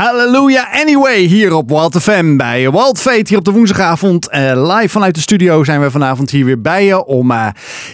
[0.00, 4.28] Hallelujah Anyway hier op Wild FM bij Wild Fate hier op de woensdagavond.
[4.34, 7.46] Uh, live vanuit de studio zijn we vanavond hier weer bij je om uh,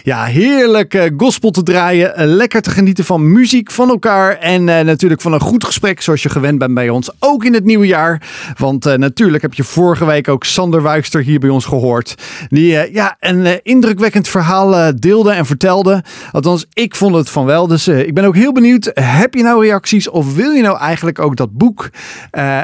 [0.03, 2.25] ja, heerlijk uh, gospel te draaien.
[2.25, 6.29] lekker te genieten van muziek van elkaar en natuurlijk van een goed gesprek zoals je
[6.29, 7.11] gewend bent bij ons.
[7.19, 8.21] Ook in het nieuwe jaar.
[8.57, 12.15] Want natuurlijk heb je vorige week ook Sander Wuister hier bij ons gehoord.
[12.49, 16.03] Die ja, een indrukwekkend verhaal deelde en vertelde.
[16.31, 17.67] Althans, ik vond het van wel.
[17.67, 18.91] Dus ik ben ook heel benieuwd.
[18.93, 21.89] Heb je nou reacties of wil je nou eigenlijk ook dat boek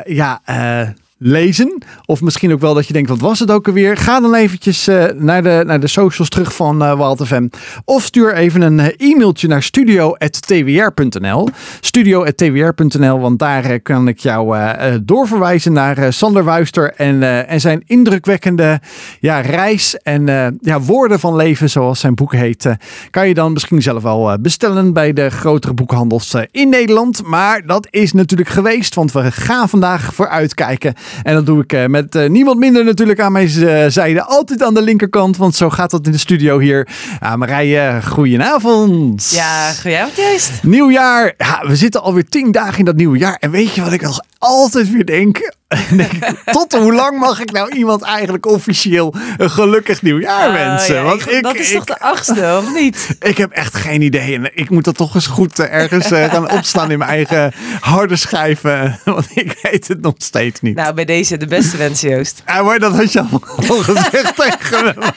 [0.08, 1.84] ja, uh, lezen.
[2.06, 3.98] Of misschien ook wel dat je denkt, wat was het ook alweer?
[3.98, 7.48] Ga dan eventjes uh, naar, de, naar de socials terug van uh, Wild FM.
[7.86, 11.50] Of stuur even een uh, e-mailtje naar studio.twr.nl.
[11.80, 14.58] Studio.twr.nl, want daar kan ik jou
[15.04, 18.82] doorverwijzen naar Sander Wuister en, en zijn indrukwekkende
[19.20, 20.26] ja, reis en
[20.62, 22.76] ja, woorden van leven, zoals zijn boek heet.
[23.10, 27.24] kan je dan misschien zelf wel bestellen bij de grotere boekhandels in Nederland.
[27.26, 31.86] Maar dat is natuurlijk geweest, want we gaan vandaag vooruitkijken en dat doe ik eh,
[31.86, 34.24] met eh, niemand minder natuurlijk aan mijn eh, zijde.
[34.24, 36.88] Altijd aan de linkerkant, want zo gaat dat in de studio hier.
[37.20, 39.30] Ja, Marije, goedenavond.
[39.30, 40.64] Ja, goedenavond juist.
[40.64, 41.34] Nieuwjaar.
[41.38, 43.38] Ja, we zitten alweer tien dagen in dat nieuwe jaar.
[43.40, 45.54] En weet je wat ik als altijd weer denk?
[46.52, 50.96] Tot hoe lang mag ik nou iemand eigenlijk officieel een gelukkig nieuwjaar oh, wensen?
[50.96, 53.16] Ja, Want ik, dat is toch de achtste, of niet?
[53.20, 54.36] Ik heb echt geen idee.
[54.36, 59.00] En ik moet dat toch eens goed ergens gaan opstaan in mijn eigen harde schijven.
[59.06, 60.76] Want ik weet het nog steeds niet.
[60.76, 62.44] Nou, bij deze de beste wensen, Joost.
[62.46, 65.12] Ja, maar dat had je al gezegd tegen me.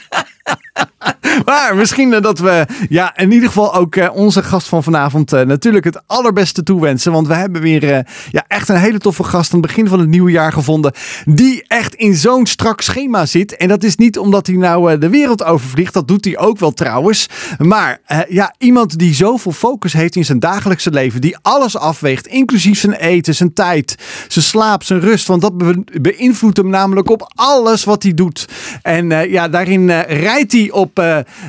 [1.45, 5.33] maar misschien eh, dat we ja, in ieder geval ook uh, onze gast van vanavond
[5.33, 7.11] uh, natuurlijk het allerbeste toewensen.
[7.11, 10.09] Want we hebben weer ja, echt een hele toffe gast aan het begin van het
[10.09, 10.93] nieuwe jaar gevonden.
[11.25, 13.57] Die echt in zo'n strak schema zit.
[13.57, 15.93] En dat is niet omdat hij nou de wereld overvliegt.
[15.93, 17.29] Dat doet hij ook wel trouwens.
[17.57, 21.21] Maar ja, iemand die zoveel focus heeft in zijn dagelijkse leven.
[21.21, 22.27] Die alles afweegt.
[22.27, 23.95] Inclusief zijn eten, zijn tijd,
[24.27, 25.27] zijn slaap, zijn rust.
[25.27, 28.47] Want dat be beïnvloedt hem namelijk op alles wat hij doet.
[28.81, 30.96] En ja, daarin rijdt hij op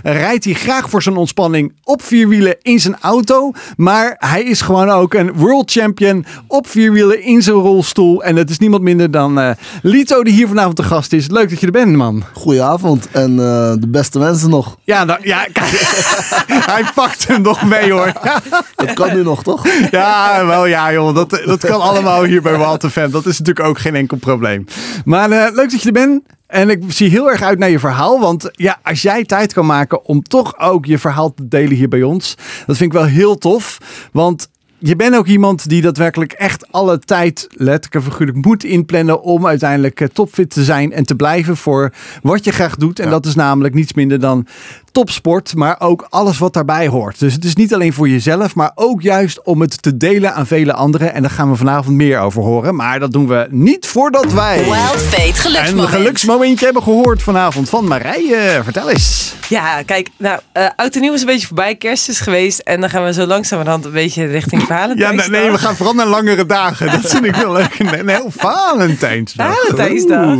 [0.02, 3.52] rijdt hij graag voor zijn ontspanning op vierwielen in zijn auto.
[3.76, 8.22] Maar hij is gewoon ook een world champion op vierwielen in zijn rolstoel.
[8.22, 9.50] En het is niemand minder dan uh,
[9.82, 11.28] Lito die hier vanavond de gast is.
[11.28, 12.24] Leuk dat je er bent, man.
[12.32, 13.38] Goedenavond en uh,
[13.78, 14.78] de beste mensen nog.
[14.84, 15.46] Ja, nou, ja
[16.72, 18.12] hij pakt hem nog mee hoor.
[18.76, 19.66] dat kan nu nog, toch?
[19.90, 21.14] Ja, wel ja, joh.
[21.14, 23.10] Dat, dat kan allemaal hier bij Walter Fam.
[23.10, 24.64] Dat is natuurlijk ook geen enkel probleem.
[25.04, 26.22] Maar uh, leuk dat je er bent.
[26.48, 28.20] En ik zie heel erg uit naar je verhaal.
[28.20, 31.88] Want ja, als jij tijd kan maken om toch ook je verhaal te delen hier
[31.88, 32.34] bij ons.
[32.66, 33.78] Dat vind ik wel heel tof.
[34.12, 34.48] Want
[34.78, 39.46] je bent ook iemand die daadwerkelijk echt alle tijd, letterlijk en figuurlijk, moet inplannen om
[39.46, 41.92] uiteindelijk eh, topfit te zijn en te blijven voor
[42.22, 42.98] wat je graag doet.
[42.98, 44.46] En dat is namelijk niets minder dan
[44.92, 47.18] topsport, maar ook alles wat daarbij hoort.
[47.18, 50.46] Dus het is niet alleen voor jezelf, maar ook juist om het te delen aan
[50.46, 51.14] vele anderen.
[51.14, 52.74] En daar gaan we vanavond meer over horen.
[52.74, 55.78] Maar dat doen we niet voordat wij Wild Fate geluksmoment.
[55.78, 58.60] een geluksmomentje hebben gehoord vanavond van Marije.
[58.64, 59.34] Vertel eens.
[59.48, 61.74] Ja, kijk, nou, uh, oud en nieuw is een beetje voorbij.
[61.74, 65.24] Kerst is geweest en dan gaan we zo langzamerhand een beetje richting Valentijnsdag.
[65.24, 66.90] Ja, nee, we gaan vooral naar langere dagen.
[66.90, 67.78] Dat vind ik wel leuk.
[67.78, 69.54] Een heel Valentijnsdag.
[69.54, 70.36] Valentijnsdag.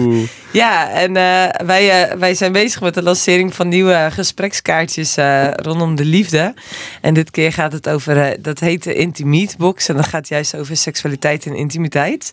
[0.50, 5.50] Ja, en uh, wij, uh, wij zijn bezig met de lancering van nieuwe gesprekskaartjes uh,
[5.50, 6.54] rondom de liefde.
[7.00, 9.88] En dit keer gaat het over, dat heet de Intimate Box.
[9.88, 12.30] En dat gaat juist over seksualiteit en intimiteit.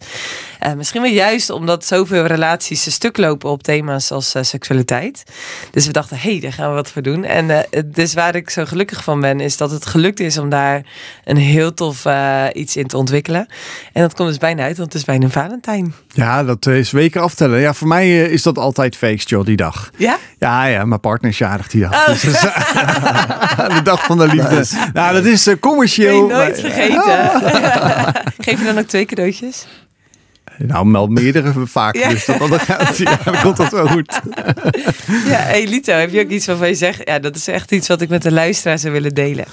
[0.78, 5.24] misschien wel juist omdat zoveel relaties stuk lopen op thema's als seksualiteit.
[5.72, 7.24] Dus we dachten, hé, hey, daar gaan we wat voor doen.
[7.24, 10.82] En dus waar ik zo gelukkig van ben, is dat het gelukt is om daar
[11.24, 12.06] een heel tof
[12.54, 13.48] iets in te ontwikkelen.
[13.94, 15.94] En dat komt dus bijna uit, want het is bijna een Valentijn.
[16.14, 17.60] Ja, dat is weken aftellen.
[17.60, 19.90] Ja, voor mij eh, is dat altijd feest, joh, die dag.
[19.98, 20.18] Ja?
[20.40, 21.94] Ja, ja, mijn partner is jarig die dag.
[21.94, 22.08] Oh.
[22.08, 22.22] Dus,
[23.78, 24.66] de dag van de liefde.
[24.94, 26.28] Nou, dat is uh, commercieel.
[26.28, 27.02] Ben nooit vergeten.
[28.46, 29.68] Geef je dan ook twee cadeautjes?
[30.58, 31.96] Nou, meld meerdere vaak.
[31.96, 32.10] Ja.
[32.10, 34.22] Dus dat, dat, gaat, ja, dan komt dat wel goed.
[35.26, 37.02] ja, hey Lito, heb je ook iets waarvan je zegt...
[37.04, 39.46] Ja, dat is echt iets wat ik met de luisteraars zou willen delen.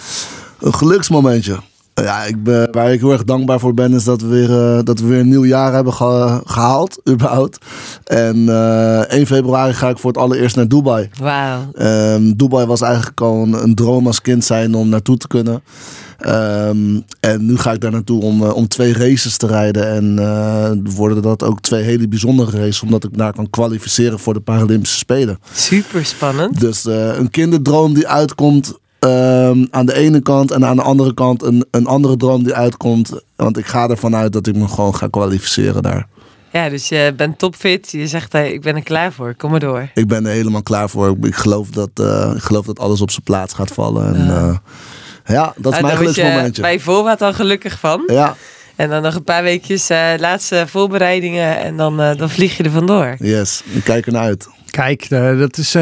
[0.60, 1.60] Een geluksmomentje.
[1.94, 4.78] Ja, ik ben, waar ik heel erg dankbaar voor ben, is dat we weer, uh,
[4.84, 7.64] dat we weer een nieuw jaar hebben gehaald, überhaupt.
[8.04, 11.10] En uh, eh, 1 februari ga ik voor het allereerst naar Dubai.
[11.20, 11.60] Wauw.
[11.78, 15.62] Um, Dubai was eigenlijk al een, een, droom als kind zijn om naartoe te kunnen.
[16.26, 19.90] Um, en nu ga ik daar naartoe om, uh, om twee races te rijden.
[19.90, 24.40] En worden dat ook twee hele bijzondere races, omdat ik daar kan kwalificeren voor de
[24.40, 25.38] Paralympische Spelen.
[25.54, 26.60] Super spannend.
[26.60, 31.42] Dus een kinderdroom die uitkomt Um, aan de ene kant en aan de andere kant
[31.42, 33.12] een, een andere droom die uitkomt.
[33.36, 36.06] Want ik ga ervan uit dat ik me gewoon ga kwalificeren daar.
[36.52, 37.90] Ja, dus je bent topfit.
[37.90, 39.34] Je zegt, hey, ik ben er klaar voor.
[39.34, 39.88] Kom maar door.
[39.94, 41.16] Ik ben er helemaal klaar voor.
[41.22, 44.14] Ik geloof dat, uh, ik geloof dat alles op zijn plaats gaat vallen.
[44.14, 44.56] En, uh,
[45.24, 46.62] ja, dat is nou, mijn geluksmomentje.
[46.62, 48.02] Bij voorbaat al gelukkig van.
[48.06, 48.36] Ja.
[48.76, 49.88] En dan nog een paar weekjes
[50.18, 53.14] laatste voorbereidingen en dan, dan vlieg je er vandoor.
[53.18, 54.48] Yes, we kijken naar uit.
[54.70, 55.72] Kijk, dat, is,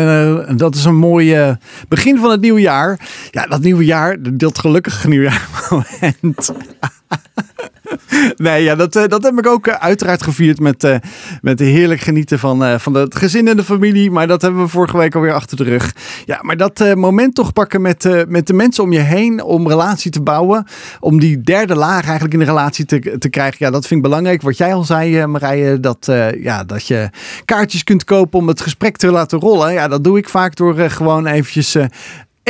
[0.57, 1.57] dat is een mooi
[1.89, 3.01] begin van het nieuwe jaar.
[3.31, 6.53] Ja, dat nieuwe jaar, dat gelukkige nieuwjaarmoment.
[8.37, 10.97] nee, ja, dat, eh, dat heb ik ook eh, uiteraard gevierd met, uh,
[11.41, 14.11] met heerlijk genieten van, van het gezin en de familie.
[14.11, 15.95] Maar dat hebben we vorige week alweer achter de rug.
[16.25, 20.11] Ja, maar dat moment toch pakken met, met de mensen om je heen om relatie
[20.11, 20.67] te bouwen.
[21.01, 23.57] Om die derde laag eigenlijk in de relatie te, te krijgen.
[23.59, 24.43] Ja, dat vind ik belangrijk.
[24.43, 26.09] Wat jij al zei, Marije, dat,
[26.41, 27.11] ja, dat je
[27.45, 29.73] kaartjes kunt kopen om het gesprek te laten rollen.
[29.73, 31.77] Ja, dat doe ik vaak door gewoon eventjes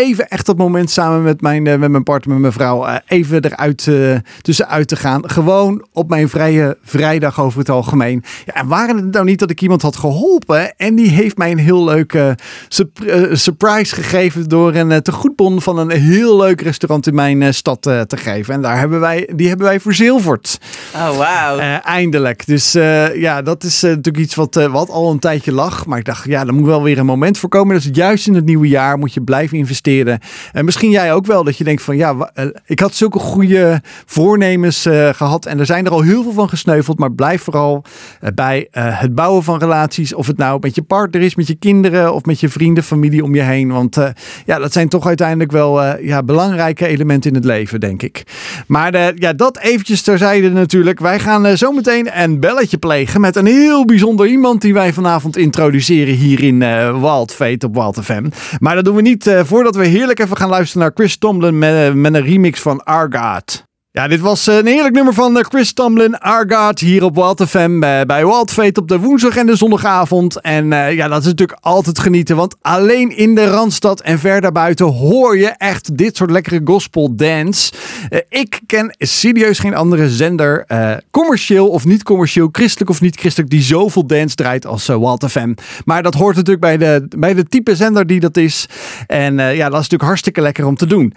[0.01, 2.97] even echt dat moment samen met mijn, uh, met mijn partner, met mijn vrouw, uh,
[3.07, 5.31] even eruit uh, tussenuit te gaan.
[5.31, 8.25] Gewoon op mijn vrije vrijdag over het algemeen.
[8.47, 11.51] Ja, en waren het nou niet dat ik iemand had geholpen en die heeft mij
[11.51, 12.39] een heel leuke
[13.33, 18.55] surprise gegeven door een tegoedbon van een heel leuk restaurant in mijn stad te geven.
[18.55, 20.59] En daar hebben wij, die hebben wij verzilverd.
[20.95, 21.59] Oh, wauw.
[21.83, 22.47] eindelijk.
[22.47, 22.73] Dus
[23.15, 25.87] ja, dat is natuurlijk iets wat, wat al een tijdje lag.
[25.87, 27.75] Maar ik dacht, ja, er moet wel weer een moment voor komen.
[27.75, 29.90] Dus juist in het nieuwe jaar moet je blijven investeren
[30.53, 33.81] en misschien jij ook wel, dat je denkt van ja, eh, ik had zulke goede
[34.07, 36.99] voornemens uh, gehad en er zijn er al heel veel van gesneuveld.
[36.99, 37.85] Maar blijf vooral
[38.21, 40.15] uh, bij het bouwen van relaties.
[40.15, 43.25] Of het nou met je partner is, met je kinderen of met je vrienden, familie
[43.25, 43.73] om je heen.
[43.73, 43.97] Want
[44.47, 48.23] ja, dat zijn toch uiteindelijk wel ja, belangrijke elementen in het leven, denk ik.
[48.67, 51.01] Maar ja, dat eventjes terzijde natuurlijk.
[51.01, 55.37] Wij gaan zo meteen een belletje plegen met een heel bijzonder iemand die wij vanavond
[55.37, 56.59] introduceren hier in
[57.01, 58.25] Wild op Wild FM.
[58.59, 61.59] Maar dat doen we niet voordat we we heerlijk even gaan luisteren naar Chris Tomlin
[61.59, 63.69] met, met een remix van Argot.
[64.01, 67.79] Ja, dit was een heerlijk nummer van eh, Chris Tomlin, Argard, hier op Wild FM
[67.79, 70.41] bij, bij Wild Fate op de woensdag en de zondagavond.
[70.41, 74.87] En ja, dat is natuurlijk altijd genieten, want alleen in de Randstad en ver daarbuiten
[74.87, 77.73] hoor je echt dit soort lekkere gospel dance.
[78.29, 80.67] Ik ken serieus geen andere zender,
[81.11, 85.55] commercieel of niet commercieel, christelijk of niet christelijk, die zoveel dance draait als Wild FM.
[85.85, 88.67] Maar dat hoort natuurlijk bij de, bij de type zender die dat is.
[89.07, 91.15] En ja, dat is natuurlijk hartstikke lekker om te doen.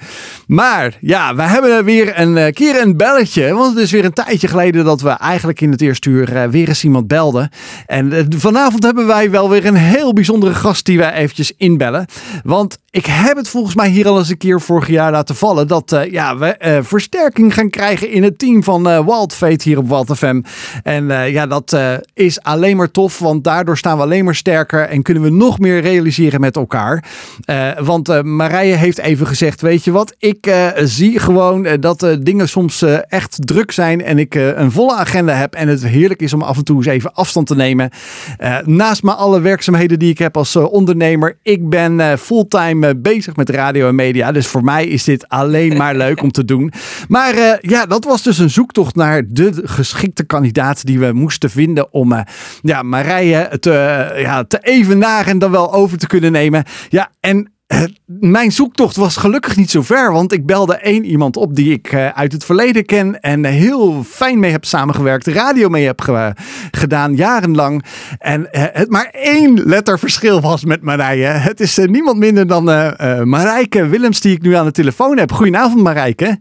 [0.48, 3.54] Maar ja, we hebben weer een keer een belletje.
[3.54, 6.44] Want het is weer een tijdje geleden dat we eigenlijk in het eerste uur uh,
[6.44, 7.50] weer eens iemand belden.
[7.86, 12.06] En uh, vanavond hebben wij wel weer een heel bijzondere gast die wij eventjes inbellen.
[12.44, 15.68] Want ik heb het volgens mij hier al eens een keer vorig jaar laten vallen.
[15.68, 18.84] Dat uh, ja, we versterking gaan krijgen in het team van
[19.32, 20.42] Fate hier op Wild FM.
[20.84, 21.78] En ja, dat
[22.14, 23.20] is alleen maar tof.
[23.20, 24.82] Want daardoor staan we alleen maar sterker.
[24.82, 27.04] En kunnen we nog meer realiseren met elkaar.
[27.84, 30.16] want Marije heeft even gezegd, weet je wat?
[30.18, 34.96] Ik zie gewoon dat dingen soms uh, echt druk zijn en ik uh, een volle
[34.96, 37.90] agenda heb en het heerlijk is om af en toe eens even afstand te nemen.
[38.40, 43.50] Uh, naast me alle werkzaamheden die ik heb als ondernemer, ik ben fulltime bezig met
[43.50, 44.32] radio en media.
[44.32, 46.72] Dus voor mij is dit alleen maar leuk om te doen.
[47.08, 51.94] Maar ja, dat was dus een zoektocht naar de geschikte kandidaat die we moesten vinden
[51.94, 52.24] om
[52.62, 53.72] ja, Marije te,
[54.18, 56.64] ja, te evenaren en dan wel over te kunnen nemen.
[56.90, 57.53] Ja, en eh,
[58.06, 61.92] mijn zoektocht was gelukkig niet zo ver, want ik belde één iemand op die ik
[61.92, 66.34] uh, uit het verleden ken en heel fijn mee heb samengewerkt, radio mee heb ge
[66.72, 67.84] gedaan, jarenlang.
[68.18, 71.26] En uh, het maar één letter verschil was met Marije.
[71.26, 72.64] Het is niemand minder dan
[73.30, 75.32] Marijke Willems die ik nu aan de telefoon heb.
[75.32, 76.40] Goedenavond Marijke.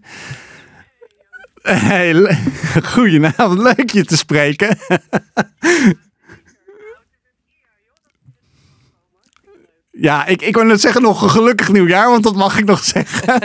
[1.63, 2.39] Hey,
[2.93, 4.79] goedenavond, leuk je te spreken.
[9.93, 12.85] Ja, ik, ik wil net zeggen nog een gelukkig nieuwjaar, want dat mag ik nog
[12.85, 13.41] zeggen.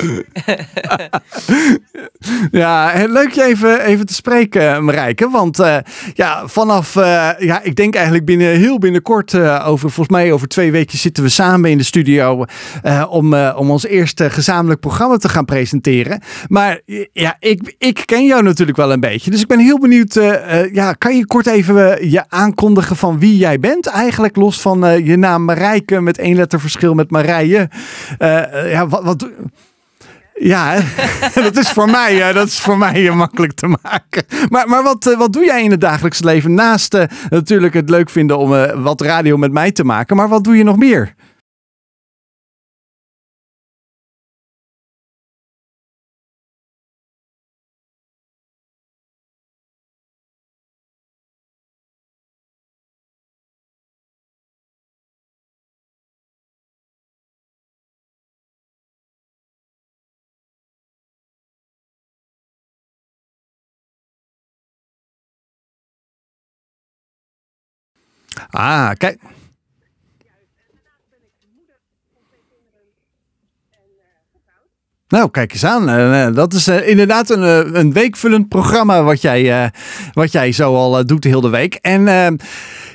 [2.60, 5.30] ja, leuk je even, even te spreken, Marijke.
[5.30, 5.76] Want uh,
[6.14, 10.48] ja, vanaf, uh, ja, ik denk eigenlijk binnen heel binnenkort, uh, over, volgens mij over
[10.48, 12.44] twee weken zitten we samen in de studio
[13.08, 16.22] om, om ons eerste gezamenlijk programma te gaan presenteren.
[16.48, 16.80] Maar
[17.12, 19.30] ja, ik, ik ken jou natuurlijk wel een beetje.
[19.30, 20.14] Dus ik ben heel benieuwd,
[20.72, 23.86] ja, kan je kort even je aankondigen van wie jij bent?
[23.86, 27.68] Eigenlijk los van je naam Marijke met één letter verschil met Marije.
[28.68, 29.28] ja, wat, wat
[30.34, 30.80] ja,
[31.34, 34.24] dat is voor mij, dat is voor mij makkelijk te maken.
[34.48, 36.54] Maar, maar wat, eh, wat doe jij in het dagelijks leven?
[36.54, 36.98] Naast
[37.28, 40.16] natuurlijk het leuk vinden om wat radio met mij te maken.
[40.16, 41.14] Maar wat doe je nog meer?
[68.52, 69.18] Ah, kijk.
[75.08, 75.90] Nou, kijk eens aan.
[75.90, 79.70] Uh, dat is uh, inderdaad een, een weekvullend programma wat jij,
[80.12, 81.74] wat jij zo al doet de hele week.
[81.74, 82.02] En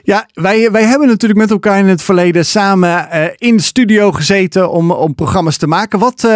[0.04, 4.72] ja, wij, wij hebben natuurlijk met elkaar in het verleden samen in de studio gezeten
[4.72, 6.00] om, om programma's te maken.
[6.00, 6.28] Wat,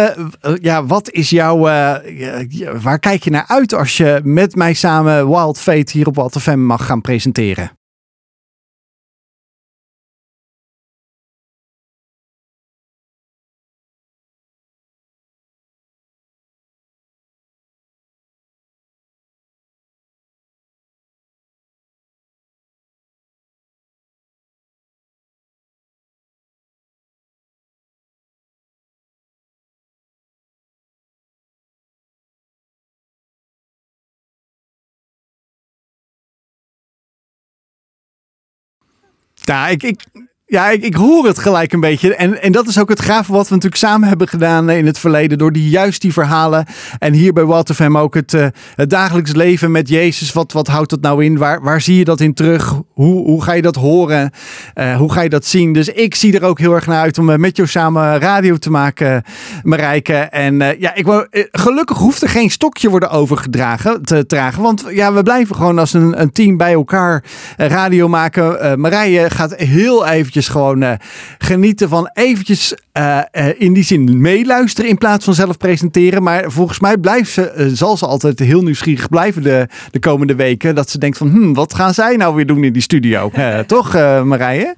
[0.60, 1.58] ja, wat is jouw,
[2.82, 6.40] waar kijk je naar uit als je met mij samen Wild Fate hier op Wild
[6.40, 7.81] FM mag gaan presenteren?
[39.44, 40.04] Ja, ik, ik,
[40.52, 42.16] ja, ik, ik hoor het gelijk een beetje.
[42.16, 44.98] En, en dat is ook het gave wat we natuurlijk samen hebben gedaan in het
[44.98, 45.38] verleden.
[45.38, 46.66] Door die, juist die verhalen.
[46.98, 50.32] En hier bij Waterfam ook het, uh, het dagelijks leven met Jezus.
[50.32, 51.38] Wat, wat houdt dat nou in?
[51.38, 52.74] Waar, waar zie je dat in terug?
[52.92, 54.30] Hoe, hoe ga je dat horen?
[54.74, 55.72] Uh, hoe ga je dat zien?
[55.72, 58.70] Dus ik zie er ook heel erg naar uit om met jou samen radio te
[58.70, 59.22] maken,
[59.62, 60.14] Marijke.
[60.14, 64.62] En ja, ik wou, gelukkig hoeft er geen stokje worden overgedragen te dragen.
[64.62, 67.24] Want ja, we blijven gewoon als een, een team bij elkaar
[67.56, 68.80] radio maken.
[68.80, 70.92] Marije gaat heel eventjes gewoon uh,
[71.38, 76.22] genieten van eventjes uh, uh, in die zin meeluisteren in plaats van zelf presenteren.
[76.22, 80.74] Maar volgens mij blijft ze, zal ze altijd heel nieuwsgierig blijven de, de komende weken.
[80.74, 83.30] Dat ze denkt van, hm, wat gaan zij nou weer doen in die studio?
[83.66, 83.92] toch,
[84.24, 84.74] Marije?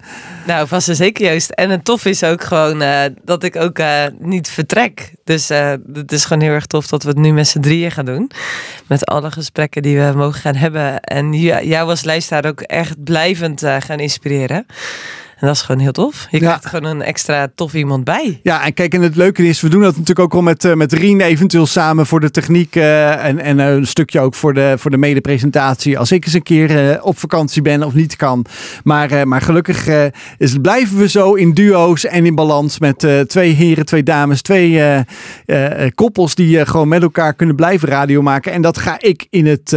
[0.47, 1.51] Nou, vast en zeker juist.
[1.51, 2.83] En het tof is ook gewoon
[3.25, 3.81] dat ik ook
[4.19, 5.13] niet vertrek.
[5.25, 5.49] Dus
[5.93, 8.31] het is gewoon heel erg tof dat we het nu met z'n drieën gaan doen.
[8.87, 11.01] Met alle gesprekken die we mogen gaan hebben.
[11.01, 11.33] En
[11.67, 14.67] jou als luisteraar ook echt blijvend gaan inspireren.
[15.39, 16.27] En dat is gewoon heel tof.
[16.31, 18.41] Je krijgt gewoon een extra tof iemand bij.
[18.43, 20.75] Ja, en kijk, en het leuke is, we doen dat natuurlijk ook al met, uh,
[20.75, 22.77] met Rien eventueel samen voor de techniek.
[22.77, 25.99] Uh, en, en een stukje ook voor de, voor de mede-presentatie.
[25.99, 28.47] Als ik eens een keer uh, op vakantie ben of niet kan.
[28.85, 29.89] Maar, maar gelukkig
[30.39, 34.83] is, blijven we zo in duo's en in balans met twee heren, twee dames, twee
[35.95, 38.53] koppels die gewoon met elkaar kunnen blijven radio maken.
[38.53, 39.77] En dat ga ik in het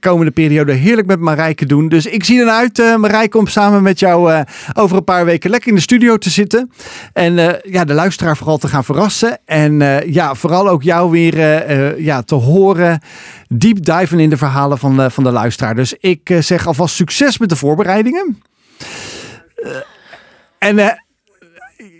[0.00, 1.88] komende periode heerlijk met Marijke doen.
[1.88, 4.44] Dus ik zie ernaar uit, Marijke, om samen met jou
[4.82, 6.70] over een paar weken lekker in de studio te zitten.
[7.12, 9.38] En uh, ja, de luisteraar vooral te gaan verrassen.
[9.44, 13.00] En uh, ja, vooral ook jou weer uh, ja, te horen.
[13.48, 15.74] Diep diven in de verhalen van de, van de luisteraar.
[15.74, 18.42] Dus ik zeg alvast succes met de voorbereidingen.
[20.58, 20.98] en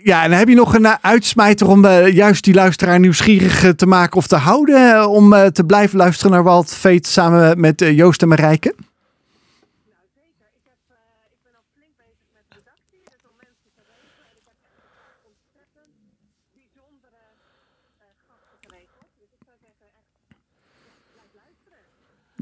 [0.03, 4.27] ja, en heb je nog een uitsmijter om juist die luisteraar nieuwsgierig te maken of
[4.27, 5.09] te houden?
[5.09, 8.75] om te blijven luisteren naar Walt Veet samen met Joost en Marijke?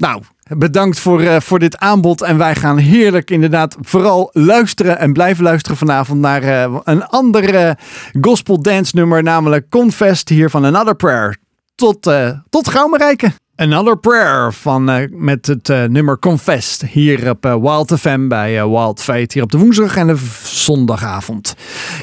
[0.02, 0.22] Nou,
[0.56, 2.22] bedankt voor, uh, voor dit aanbod.
[2.22, 7.76] En wij gaan heerlijk inderdaad vooral luisteren en blijven luisteren vanavond naar uh, een andere
[8.20, 11.36] gospel dance nummer, namelijk Confest hier van Another Prayer.
[11.74, 12.10] Tot,
[12.48, 13.32] tot gauw, Marijke.
[13.62, 18.68] Another Prayer van, uh, met het uh, nummer Confessed hier op uh, Wild FM bij
[18.68, 21.54] Wild Fate hier op de woensdag en de zondagavond.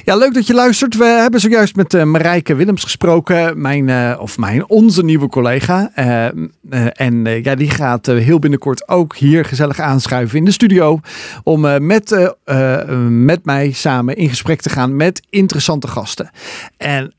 [0.06, 0.98] Ja, leuk dat je luistert.
[0.98, 5.92] We hebben zojuist met Marijke Willems gesproken, mijn, of mijn, onze nieuwe collega.
[6.94, 11.00] en ja, die gaat heel binnenkort ook hier gezellig aanschuiven in de studio
[11.44, 12.32] om met,
[13.10, 16.30] met mij samen in gesprek te gaan met interessante gasten.
[16.78, 17.14] En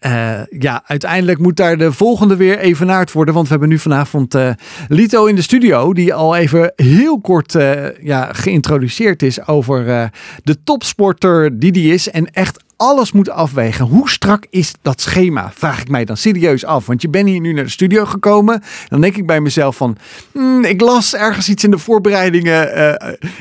[0.59, 4.51] ja, uiteindelijk moet daar de volgende weer evenaard worden, want we hebben nu vanavond uh,
[4.89, 10.05] Lito in de studio, die al even heel kort uh, ja, geïntroduceerd is over uh,
[10.43, 13.85] de topsporter die die is en echt alles moet afwegen.
[13.85, 15.51] Hoe strak is dat schema?
[15.55, 16.87] Vraag ik mij dan serieus af.
[16.87, 18.63] Want je bent hier nu naar de studio gekomen.
[18.89, 19.97] Dan denk ik bij mezelf van...
[20.33, 22.69] Hmm, ik las ergens iets in de voorbereidingen.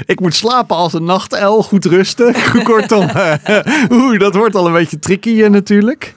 [0.06, 1.64] ik moet slapen als een nachtel.
[1.64, 2.36] Goed rusten.
[2.64, 3.10] Kortom,
[3.92, 6.16] oeh, dat wordt al een beetje tricky natuurlijk.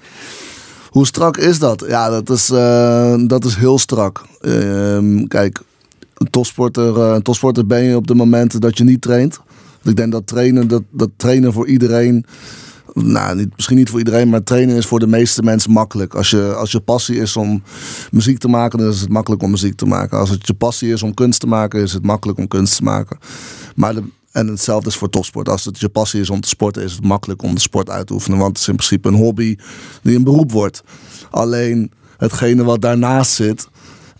[0.92, 1.84] Hoe strak is dat?
[1.88, 4.24] Ja, dat is, uh, dat is heel strak.
[4.40, 5.60] Uh, kijk,
[6.14, 9.40] een topsporter, uh, een topsporter ben je op de momenten dat je niet traint.
[9.82, 12.24] Ik denk dat trainen, dat, dat trainen voor iedereen.
[12.94, 16.14] Nou, niet, misschien niet voor iedereen, maar trainen is voor de meeste mensen makkelijk.
[16.14, 17.62] Als je, als je passie is om
[18.10, 20.18] muziek te maken, dan is het makkelijk om muziek te maken.
[20.18, 22.82] Als het je passie is om kunst te maken, is het makkelijk om kunst te
[22.82, 23.18] maken.
[23.74, 25.48] Maar de, en hetzelfde is voor topsport.
[25.48, 28.06] Als het je passie is om te sporten, is het makkelijk om de sport uit
[28.06, 28.38] te oefenen.
[28.38, 29.56] Want het is in principe een hobby
[30.02, 30.82] die een beroep wordt.
[31.30, 33.68] Alleen hetgene wat daarnaast zit.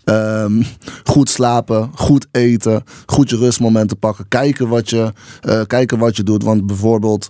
[0.05, 0.65] Um,
[1.03, 4.27] goed slapen, goed eten, goed je rustmomenten pakken.
[4.27, 6.43] Kijken wat je, uh, kijken wat je doet.
[6.43, 7.29] Want bijvoorbeeld,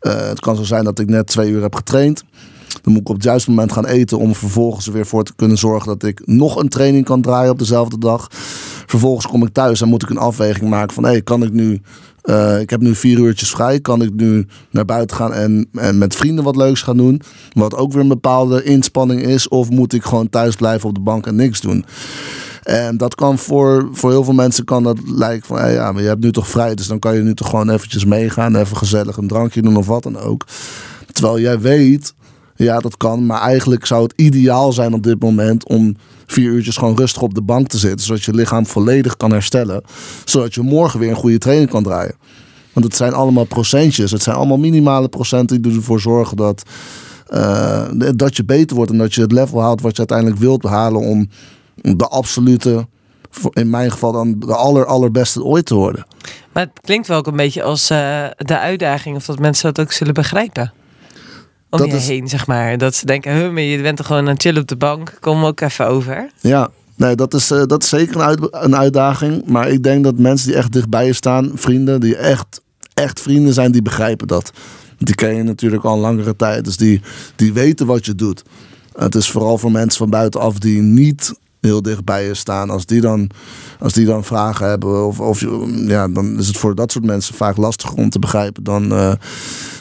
[0.00, 2.24] uh, het kan zo zijn dat ik net twee uur heb getraind.
[2.82, 5.32] Dan moet ik op het juiste moment gaan eten om vervolgens er weer voor te
[5.36, 8.26] kunnen zorgen dat ik nog een training kan draaien op dezelfde dag.
[8.86, 11.52] Vervolgens kom ik thuis en moet ik een afweging maken van hé, hey, kan ik
[11.52, 11.80] nu
[12.30, 13.80] uh, ik heb nu vier uurtjes vrij.
[13.80, 17.20] Kan ik nu naar buiten gaan en, en met vrienden wat leuks gaan doen?
[17.52, 19.48] Wat ook weer een bepaalde inspanning is.
[19.48, 21.84] Of moet ik gewoon thuis blijven op de bank en niks doen?
[22.62, 26.08] En dat kan voor, voor heel veel mensen kan dat lijken van ja, maar je
[26.08, 26.74] hebt nu toch vrij.
[26.74, 28.56] Dus dan kan je nu toch gewoon eventjes meegaan.
[28.56, 30.46] Even gezellig een drankje doen of wat dan ook.
[31.12, 32.14] Terwijl jij weet,
[32.64, 33.26] ja dat kan.
[33.26, 37.34] Maar eigenlijk zou het ideaal zijn op dit moment om vier uurtjes gewoon rustig op
[37.34, 38.06] de bank te zitten.
[38.06, 39.82] Zodat je lichaam volledig kan herstellen.
[40.24, 42.14] Zodat je morgen weer een goede training kan draaien.
[42.72, 44.10] Want het zijn allemaal procentjes.
[44.10, 46.62] Het zijn allemaal minimale procenten die ervoor zorgen dat,
[47.30, 47.82] uh,
[48.16, 48.90] dat je beter wordt.
[48.90, 51.28] En dat je het level haalt wat je uiteindelijk wilt behalen om
[51.74, 52.86] de absolute,
[53.52, 56.06] in mijn geval dan de aller, allerbeste ooit te worden.
[56.52, 59.86] Maar het klinkt wel ook een beetje als uh, de uitdaging of dat mensen dat
[59.86, 60.72] ook zullen begrijpen
[61.70, 62.08] om dat je is...
[62.08, 62.78] heen, zeg maar.
[62.78, 65.16] Dat ze denken, huh, maar je bent er gewoon aan het chillen op de bank.
[65.20, 66.30] Kom ook even over.
[66.40, 69.46] Ja, nee, dat is, uh, dat is zeker een, uit, een uitdaging.
[69.46, 72.60] Maar ik denk dat mensen die echt dichtbij je staan, vrienden die echt,
[72.94, 74.52] echt vrienden zijn, die begrijpen dat.
[74.98, 76.64] Die ken je natuurlijk al een langere tijd.
[76.64, 77.00] Dus die,
[77.36, 78.42] die weten wat je doet.
[78.96, 82.70] Het is vooral voor mensen van buitenaf die niet heel dicht bij je staan.
[82.70, 83.30] Als die dan,
[83.78, 85.44] als die dan vragen hebben, of, of
[85.86, 89.12] ja, dan is het voor dat soort mensen vaak lastiger om te begrijpen dan, uh,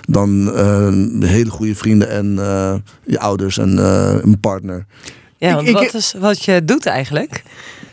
[0.02, 2.74] dan uh, hele goede vrienden en uh,
[3.06, 3.78] je ouders en
[4.24, 4.86] een partner.
[5.38, 7.44] Ja, want wat is wat je doet eigenlijk?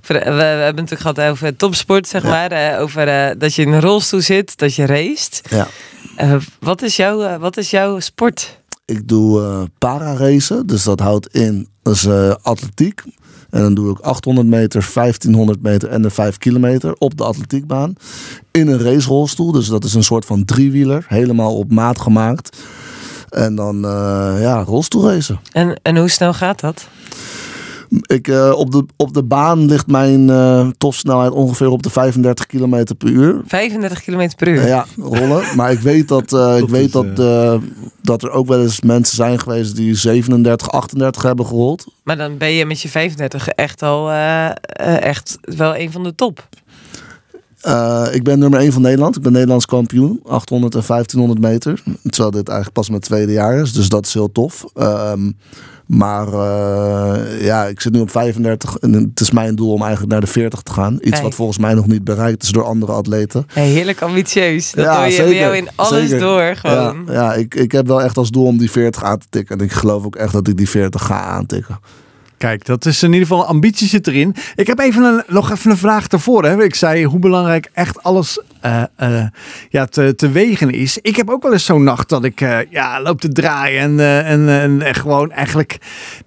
[0.07, 2.81] We, we hebben het natuurlijk gehad over topsport, zeg maar.
[2.81, 3.07] over
[3.39, 5.31] dat je in een rolstoel zit, dat je race.
[5.51, 5.69] Ja.
[6.61, 8.59] wat, is jouw, wat is jouw sport?
[8.87, 12.09] Ik doe para-racen, dus dat houdt in dus,
[12.43, 13.03] atletiek.
[13.51, 17.95] En dan doe ik 800 meter, 1500 meter en de 5 kilometer op de atletiekbaan.
[18.51, 19.53] In een racerolstoel.
[19.53, 21.05] Dus dat is een soort van driewieler.
[21.09, 22.57] Helemaal op maat gemaakt.
[23.29, 25.41] En dan uh, ja, rolstoelracen.
[25.53, 26.89] En, en hoe snel gaat dat?
[28.01, 32.47] Ik, uh, op, de, op de baan ligt mijn uh, topsnelheid ongeveer op de 35
[32.47, 33.43] km per uur.
[33.47, 34.67] 35 km per uur?
[34.67, 35.57] ja, rollen.
[35.57, 37.17] maar ik weet dat, uh, ik weet dat,
[38.03, 41.87] dat er ook wel eens mensen zijn geweest die 37, 38 hebben gerold.
[42.05, 44.11] Maar dan ben je met je 35 echt al
[44.83, 46.49] echt wel een van de top.
[48.13, 49.17] ik ben nummer 1 van Nederland.
[49.17, 50.21] Ik ben Nederlands kampioen.
[50.25, 51.83] 800 en 1500 meter.
[52.03, 53.73] Terwijl dit eigenlijk pas mijn tweede jaar is.
[53.73, 54.65] Dus dat is heel tof.
[54.75, 55.31] Ehm,
[55.87, 60.13] maar uh, ja, ik zit nu op 35 en het is mijn doel om eigenlijk
[60.13, 60.99] naar de 40 te gaan.
[61.01, 63.47] Iets wat volgens mij nog niet bereikt is door andere atleten.
[63.53, 64.73] Hey, heerlijk ambitieus.
[64.73, 67.05] Dat ja, doe je zeker, bij jou in alles door gewoon.
[67.07, 69.59] Ja, ja ik, ik heb wel echt als doel om die 40 aan te tikken.
[69.59, 71.79] En ik geloof ook echt dat ik die 40 ga aantikken.
[72.39, 74.35] Kijk, dat is in ieder geval ambitie zit erin.
[74.55, 76.45] Ik heb even een, nog even een vraag daarvoor.
[76.45, 76.63] Hè.
[76.63, 79.27] Ik zei hoe belangrijk echt alles uh, uh,
[79.69, 80.99] ja, te, te, wegen is.
[80.99, 84.25] Ik heb ook wel eens zo'n nacht dat ik uh, ja, loop te draaien en,
[84.25, 85.79] en, en, gewoon eigenlijk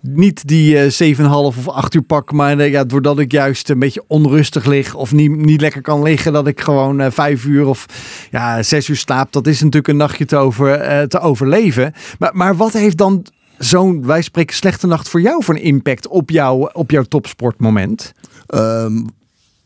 [0.02, 0.76] niet die
[1.16, 2.32] 7,5 of 8 uur pak.
[2.32, 6.34] Maar ja, doordat ik juist een beetje onrustig lig of niet, niet lekker kan liggen,
[6.34, 7.86] dat ik gewoon 5 uur of
[8.32, 9.32] ja, 6 uur slaap.
[9.32, 11.94] Dat is natuurlijk een nachtje te, over, te overleven.
[12.20, 13.26] Maar, maar wat heeft dan
[13.58, 18.14] zo'n, wij spreken, slechte nacht voor jou voor een impact op, jou, op jouw topsportmoment?
[18.48, 19.18] Um,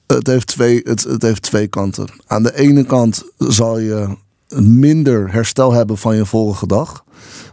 [0.08, 2.08] het, heeft twee, het, het heeft twee kanten.
[2.28, 4.18] Aan de ene kant zal je
[4.56, 7.04] minder herstel hebben van je vorige dag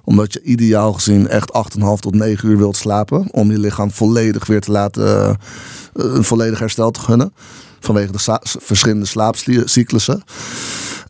[0.05, 3.29] omdat je ideaal gezien echt 8,5 tot 9 uur wilt slapen.
[3.33, 5.35] Om je lichaam volledig weer te laten, uh,
[5.93, 7.33] een volledig herstel te gunnen.
[7.81, 10.23] Vanwege de verschillende slaapcyclussen.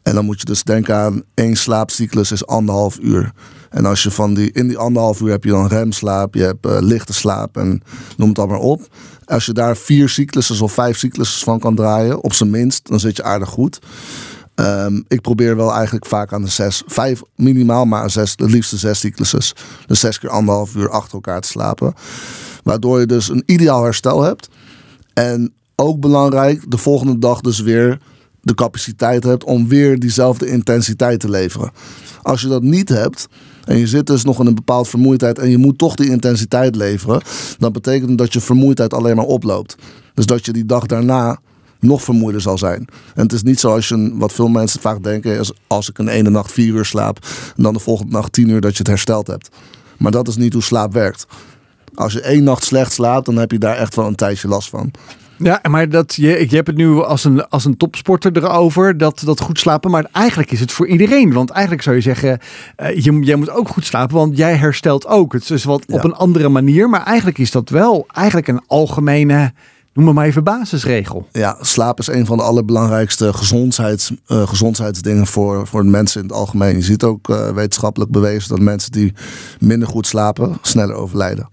[0.02, 3.32] En dan moet je dus denken aan één slaapcyclus is anderhalf uur.
[3.70, 6.66] En als je van die, in die anderhalf uur heb je dan remslaap, je hebt
[6.66, 7.82] uh, lichte slaap en
[8.16, 8.88] noem het allemaal op.
[9.30, 13.00] Als je daar vier cyclussen of vijf cyclussen van kan draaien, op zijn minst, dan
[13.00, 13.78] zit je aardig goed.
[14.54, 18.76] Um, ik probeer wel eigenlijk vaak aan de zes, vijf minimaal, maar zes, het liefste
[18.76, 19.56] zes cyclussen.
[19.86, 21.94] Dus zes keer anderhalf uur achter elkaar te slapen.
[22.62, 24.48] Waardoor je dus een ideaal herstel hebt.
[25.14, 27.98] En ook belangrijk, de volgende dag dus weer
[28.40, 31.70] de capaciteit hebt om weer diezelfde intensiteit te leveren.
[32.22, 33.26] Als je dat niet hebt
[33.70, 36.76] en je zit dus nog in een bepaald vermoeidheid en je moet toch die intensiteit
[36.76, 37.22] leveren,
[37.58, 39.76] dan betekent dat je vermoeidheid alleen maar oploopt.
[40.14, 41.40] Dus dat je die dag daarna
[41.80, 42.88] nog vermoeider zal zijn.
[43.14, 46.30] En het is niet zoals je, wat veel mensen vaak denken, als ik een ene
[46.30, 47.18] nacht vier uur slaap
[47.56, 49.48] en dan de volgende nacht tien uur dat je het hersteld hebt.
[49.98, 51.26] Maar dat is niet hoe slaap werkt.
[51.94, 54.68] Als je één nacht slecht slaapt, dan heb je daar echt wel een tijdje last
[54.68, 54.90] van.
[55.42, 59.22] Ja, maar dat, je, je hebt het nu als een, als een topsporter erover, dat,
[59.24, 59.90] dat goed slapen.
[59.90, 61.32] Maar eigenlijk is het voor iedereen.
[61.32, 62.38] Want eigenlijk zou je zeggen,
[62.82, 65.32] uh, je, jij moet ook goed slapen, want jij herstelt ook.
[65.32, 66.88] Het is wat op een andere manier.
[66.88, 69.52] Maar eigenlijk is dat wel eigenlijk een algemene
[69.92, 71.28] noem maar, maar even basisregel.
[71.32, 76.26] Ja, slaap is een van de allerbelangrijkste gezondheids, uh, gezondheidsdingen voor, voor de mensen in
[76.26, 76.76] het algemeen.
[76.76, 79.12] Je ziet ook uh, wetenschappelijk bewezen dat mensen die
[79.58, 81.48] minder goed slapen, sneller overlijden.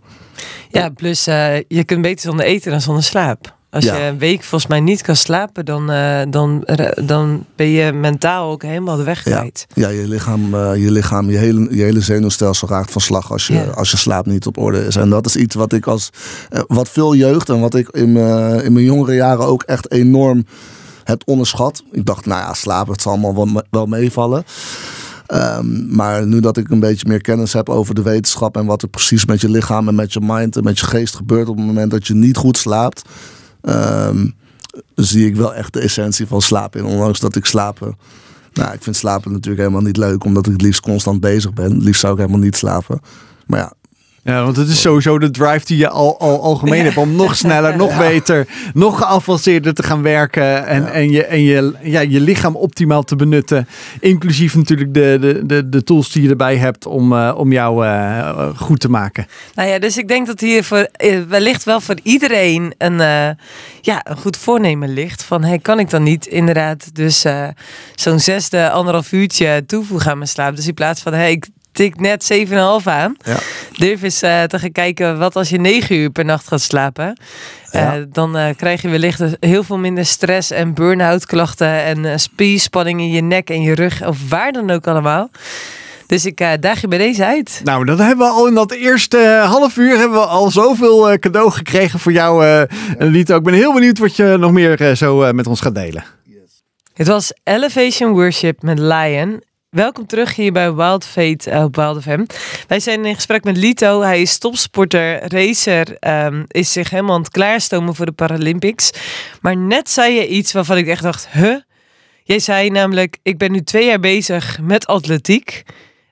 [0.69, 3.56] Ja, plus uh, je kunt beter zonder eten dan zonder slaap.
[3.69, 6.67] Als je een week volgens mij niet kan slapen, dan, uh, dan,
[7.05, 9.65] dan ben je mentaal ook helemaal de weg kwijt.
[9.73, 13.31] Ja, ja je lichaam, uh, je, lichaam je, hele, je hele zenuwstelsel raakt van slag
[13.31, 13.63] als je, ja.
[13.63, 14.95] als je slaap niet op orde is.
[14.95, 16.09] En dat is iets wat ik als
[16.51, 18.17] uh, wat veel jeugd en wat ik in,
[18.63, 20.45] in mijn jongere jaren ook echt enorm
[21.03, 21.83] heb onderschat.
[21.91, 24.43] Ik dacht, nou ja, slapen, het zal allemaal wel, wel meevallen.
[25.33, 28.81] Um, maar nu dat ik een beetje meer kennis heb over de wetenschap en wat
[28.81, 31.57] er precies met je lichaam en met je mind en met je geest gebeurt op
[31.57, 33.01] het moment dat je niet goed slaapt,
[33.61, 34.35] um,
[34.95, 36.85] zie ik wel echt de essentie van slapen in.
[36.85, 37.97] Ondanks dat ik slapen.
[38.53, 41.73] Nou, ik vind slapen natuurlijk helemaal niet leuk, omdat ik het liefst constant bezig ben.
[41.73, 43.01] Het liefst zou ik helemaal niet slapen.
[43.45, 43.73] Maar ja,
[44.27, 47.35] ja, want het is sowieso de drive die je al, al algemeen hebt om nog
[47.35, 50.89] sneller, nog beter, nog geavanceerder te gaan werken en, ja.
[50.89, 53.67] en, je, en je, ja, je lichaam optimaal te benutten.
[53.99, 57.85] Inclusief natuurlijk de, de, de, de tools die je erbij hebt om, uh, om jou
[57.85, 59.27] uh, goed te maken.
[59.55, 60.89] Nou ja, dus ik denk dat hier voor,
[61.27, 63.29] wellicht wel voor iedereen een, uh,
[63.81, 65.23] ja, een goed voornemen ligt.
[65.23, 67.25] Van hey, kan ik dan niet inderdaad dus
[67.95, 70.55] zo'n zesde, anderhalf uurtje toevoegen aan mijn slaap.
[70.55, 73.15] Dus in plaats van hey, ik tik net 7,5 aan.
[73.23, 73.37] Ja.
[73.71, 77.17] Durf eens uh, te gaan kijken wat als je 9 uur per nacht gaat slapen.
[77.71, 77.97] Ja.
[77.97, 82.99] Uh, dan uh, krijg je wellicht heel veel minder stress en burn-out klachten en spierspanning
[82.99, 85.29] in je nek en je rug of waar dan ook allemaal.
[86.07, 87.61] Dus ik uh, daag je bij deze uit.
[87.63, 91.17] Nou, dat hebben we al in dat eerste half uur hebben we al zoveel uh,
[91.17, 92.61] cadeau gekregen voor jou, uh,
[92.97, 93.35] Lito.
[93.35, 96.03] Ik ben heel benieuwd wat je nog meer zo met ons gaat delen.
[96.23, 96.63] Yes.
[96.93, 99.41] Het was Elevation Worship met Lion.
[99.69, 102.25] Welkom terug hier bij Wild Fate op Wild FM.
[102.67, 104.01] Wij zijn in gesprek met Lito.
[104.01, 108.91] Hij is topsporter, racer, um, is zich helemaal aan het klaarstomen voor de Paralympics.
[109.41, 111.55] Maar net zei je iets waarvan ik echt dacht, huh?
[112.23, 115.63] Jij zei namelijk, ik ben nu twee jaar bezig met atletiek.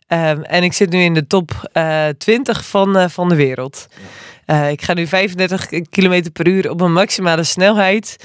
[0.08, 3.88] Um, en ik zit nu in de top uh, 20 van, uh, van de wereld.
[4.48, 8.16] Uh, ik ga nu 35 km per uur op een maximale snelheid.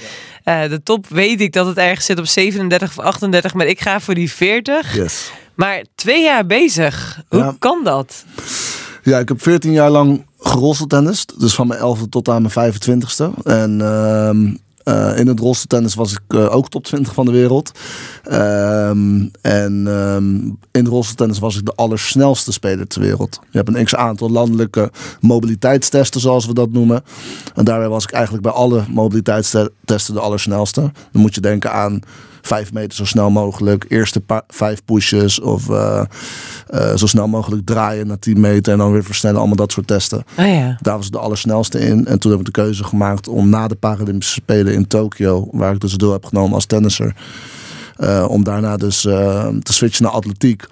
[0.45, 0.65] Ja.
[0.65, 3.81] Uh, de top weet ik dat het ergens zit op 37 of 38, maar ik
[3.81, 4.97] ga voor die 40.
[4.97, 5.31] Yes.
[5.55, 7.57] Maar twee jaar bezig, hoe ja.
[7.59, 8.25] kan dat?
[9.03, 11.41] Ja, ik heb 14 jaar lang gerosseltennist.
[11.41, 13.43] Dus van mijn 11e tot aan mijn 25e.
[13.45, 13.81] En
[14.85, 17.79] uh, in het rolstoeltennis was ik uh, ook top 20 van de wereld.
[18.33, 23.41] Um, en um, in rolstoeltennis was ik de allersnelste speler ter wereld.
[23.51, 24.91] Je hebt een x aantal landelijke
[25.21, 27.03] mobiliteitstesten, zoals we dat noemen.
[27.55, 30.81] En daarbij was ik eigenlijk bij alle mobiliteitstesten de allersnelste.
[31.13, 32.01] Dan moet je denken aan
[32.43, 33.85] vijf meter zo snel mogelijk.
[33.89, 36.03] Eerste vijf pushes of uh,
[36.75, 39.39] uh, zo snel mogelijk draaien naar 10 meter en dan weer versnellen.
[39.39, 40.25] Allemaal dat soort testen.
[40.39, 40.79] Oh ja.
[40.81, 42.07] Daar was ik de allersnelste in.
[42.07, 45.75] En toen heb ik de keuze gemaakt om na de Paralympische Spelen in Tokio, waar
[45.75, 47.15] ik dus deel heb genomen als tennisser,
[47.99, 50.67] uh, om daarna dus te switchen naar atletiek.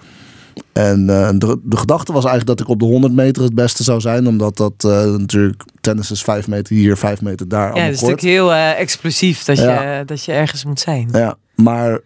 [0.73, 3.83] En uh, de, de, gedachte was eigenlijk dat ik op de 100 meter het beste
[3.83, 4.27] zou zijn.
[4.27, 7.77] Omdat dat uh, natuurlijk tennis is 5 meter hier, 5 meter daar.
[7.77, 9.99] Ja, het is natuurlijk heel uh, explosief dat, ja.
[9.99, 11.09] je, dat je ergens moet zijn.
[11.13, 12.01] Ja, maar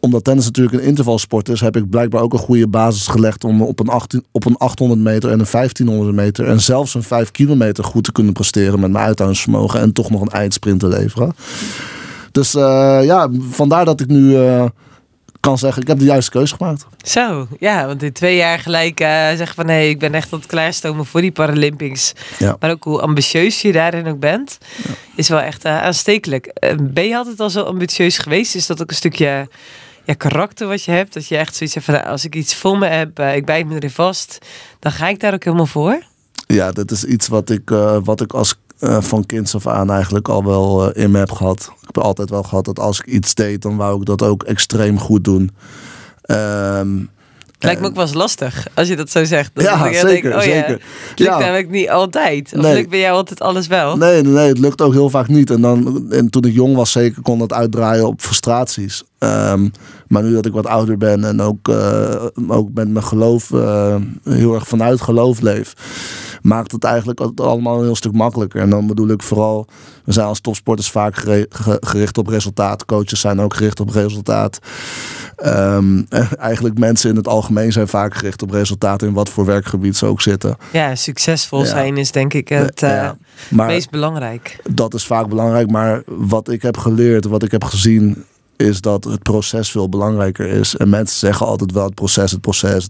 [0.00, 3.62] omdat tennis natuurlijk een intervalsport is, heb ik blijkbaar ook een goede basis gelegd om
[3.62, 7.30] op een, 18, op een 800 meter en een 1500 meter en zelfs een 5
[7.30, 11.34] kilometer goed te kunnen presteren met mijn uithoudingsvermogen en toch nog een eindsprint te leveren.
[12.32, 14.36] Dus ja, vandaar dat ik nu
[15.46, 16.86] kan zeggen, ik heb de juiste keuze gemaakt.
[17.02, 20.38] Zo, ja, want in twee jaar gelijk uh, zeggen van nee, ik ben echt aan
[20.38, 22.12] het klaarstomen voor die Paralympics.
[22.38, 22.56] Ja.
[22.60, 24.90] Maar ook hoe ambitieus je daarin ook bent, ja.
[25.14, 26.56] is wel echt uh, aanstekelijk.
[26.60, 28.54] Uh, ben je altijd al zo ambitieus geweest?
[28.54, 29.48] Is dat ook een stukje
[30.04, 31.14] ja, karakter wat je hebt?
[31.14, 33.66] Dat je echt zoiets hebt van nou, als ik iets voor me heb, ik bijt
[33.66, 34.38] me erin vast,
[34.78, 36.02] dan ga ik daar ook helemaal voor?
[36.46, 37.70] Ja, dat is iets wat ik,
[38.04, 41.32] wat ik als uh, van kinds af aan eigenlijk al wel uh, in me heb
[41.32, 41.70] gehad.
[41.80, 44.42] Ik heb altijd wel gehad dat als ik iets deed, dan wou ik dat ook
[44.42, 45.50] extreem goed doen.
[46.26, 47.10] Um,
[47.58, 49.50] Lijkt me ook wel eens lastig als je dat zo zegt.
[49.54, 50.70] Dat ja, zeker, denk, oh zeker.
[50.70, 50.78] Ja,
[51.16, 51.38] lukt ja.
[51.38, 52.52] namelijk niet altijd.
[52.54, 52.74] Of Nee.
[52.74, 53.96] lukt bij jou altijd alles wel?
[53.96, 55.50] Nee, nee, het lukt ook heel vaak niet.
[55.50, 59.02] En, dan, en toen ik jong was, zeker kon dat uitdraaien op frustraties.
[59.18, 59.68] Ehm,
[60.08, 63.96] maar nu dat ik wat ouder ben en ook, eh, ook met mijn geloof eh,
[64.24, 65.72] heel erg vanuit geloof leef,
[66.46, 68.60] maakt het eigenlijk allemaal een heel stuk makkelijker.
[68.60, 69.66] En dan bedoel ik vooral,
[70.04, 71.16] we zijn als topsporters vaak
[71.80, 72.84] gericht op resultaat.
[72.84, 74.58] Coaches zijn ook gericht op resultaat.
[75.36, 76.02] Ehm,
[76.38, 80.06] eigenlijk mensen in het algemeen zijn vaak gericht op resultaat in wat voor werkgebied ze
[80.06, 80.56] ook zitten.
[80.72, 81.66] Ja, succesvol Ja.
[81.66, 83.16] zijn is denk ik het eh, Ja,
[83.50, 84.58] meest belangrijk.
[84.70, 85.70] dat is vaak belangrijk.
[85.70, 88.24] Maar wat ik heb geleerd, wat ik heb gezien,
[88.56, 90.76] is dat het proces veel belangrijker is.
[90.76, 92.88] En mensen zeggen altijd wel het proces, het proces.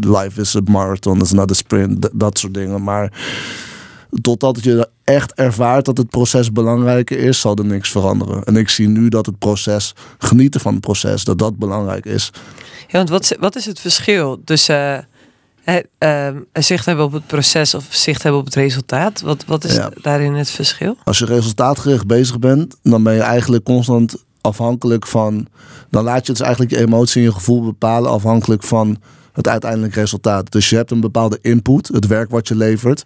[0.00, 2.08] Life is a marathon, is not a sprint.
[2.12, 2.82] Dat soort dingen.
[2.82, 3.12] Maar
[4.20, 8.44] totdat je echt ervaart dat het proces belangrijker is, zal er niks veranderen.
[8.44, 12.30] En ik zie nu dat het proces, genieten van het proces, dat dat belangrijk is.
[12.88, 15.08] Ja, want wat, wat is het verschil tussen
[15.64, 19.20] uh, uh, zicht hebben op het proces of zicht hebben op het resultaat?
[19.20, 20.96] Wat, wat is daarin het verschil?
[21.04, 25.46] Als je resultaatgericht bezig bent, dan ben je eigenlijk constant afhankelijk van.
[25.90, 28.98] Dan laat je dus eigenlijk je emotie en je gevoel bepalen afhankelijk van
[29.32, 30.52] het uiteindelijke resultaat.
[30.52, 33.02] Dus je hebt een bepaalde input, het werk wat je levert.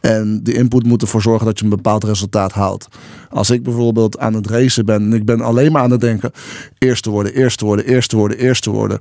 [0.00, 2.88] En die input moet ervoor zorgen dat je een bepaald resultaat haalt.
[3.30, 6.32] Als ik bijvoorbeeld aan het racen ben en ik ben alleen maar aan het denken:
[6.78, 9.00] eerste worden, eerste worden, eerste worden, eerste worden.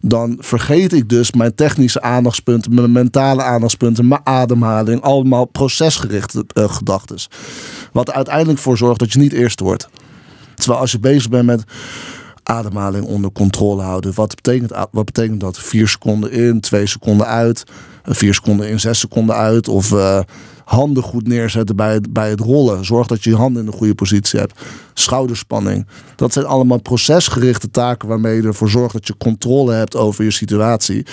[0.00, 6.70] Dan vergeet ik dus mijn technische aandachtspunten, mijn mentale aandachtspunten, mijn ademhaling, allemaal procesgerichte uh,
[6.70, 7.16] gedachten.
[7.92, 9.88] Wat er uiteindelijk voor zorgt dat je niet eerste wordt.
[10.66, 11.64] Terwijl als je bezig bent met
[12.42, 14.12] ademhaling onder controle houden.
[14.14, 15.58] Wat betekent, wat betekent dat?
[15.58, 17.64] Vier seconden in, twee seconden uit.
[18.04, 19.68] Eh, vier seconden in, zes seconden uit.
[19.68, 20.20] Of uh,
[20.64, 22.84] handen goed neerzetten bij het, bij het rollen.
[22.84, 24.60] Zorg dat je je handen in de goede positie hebt.
[24.94, 25.86] Schouderspanning.
[26.16, 30.30] Dat zijn allemaal procesgerichte taken waarmee je ervoor zorgt dat je controle hebt over je
[30.30, 31.06] situatie.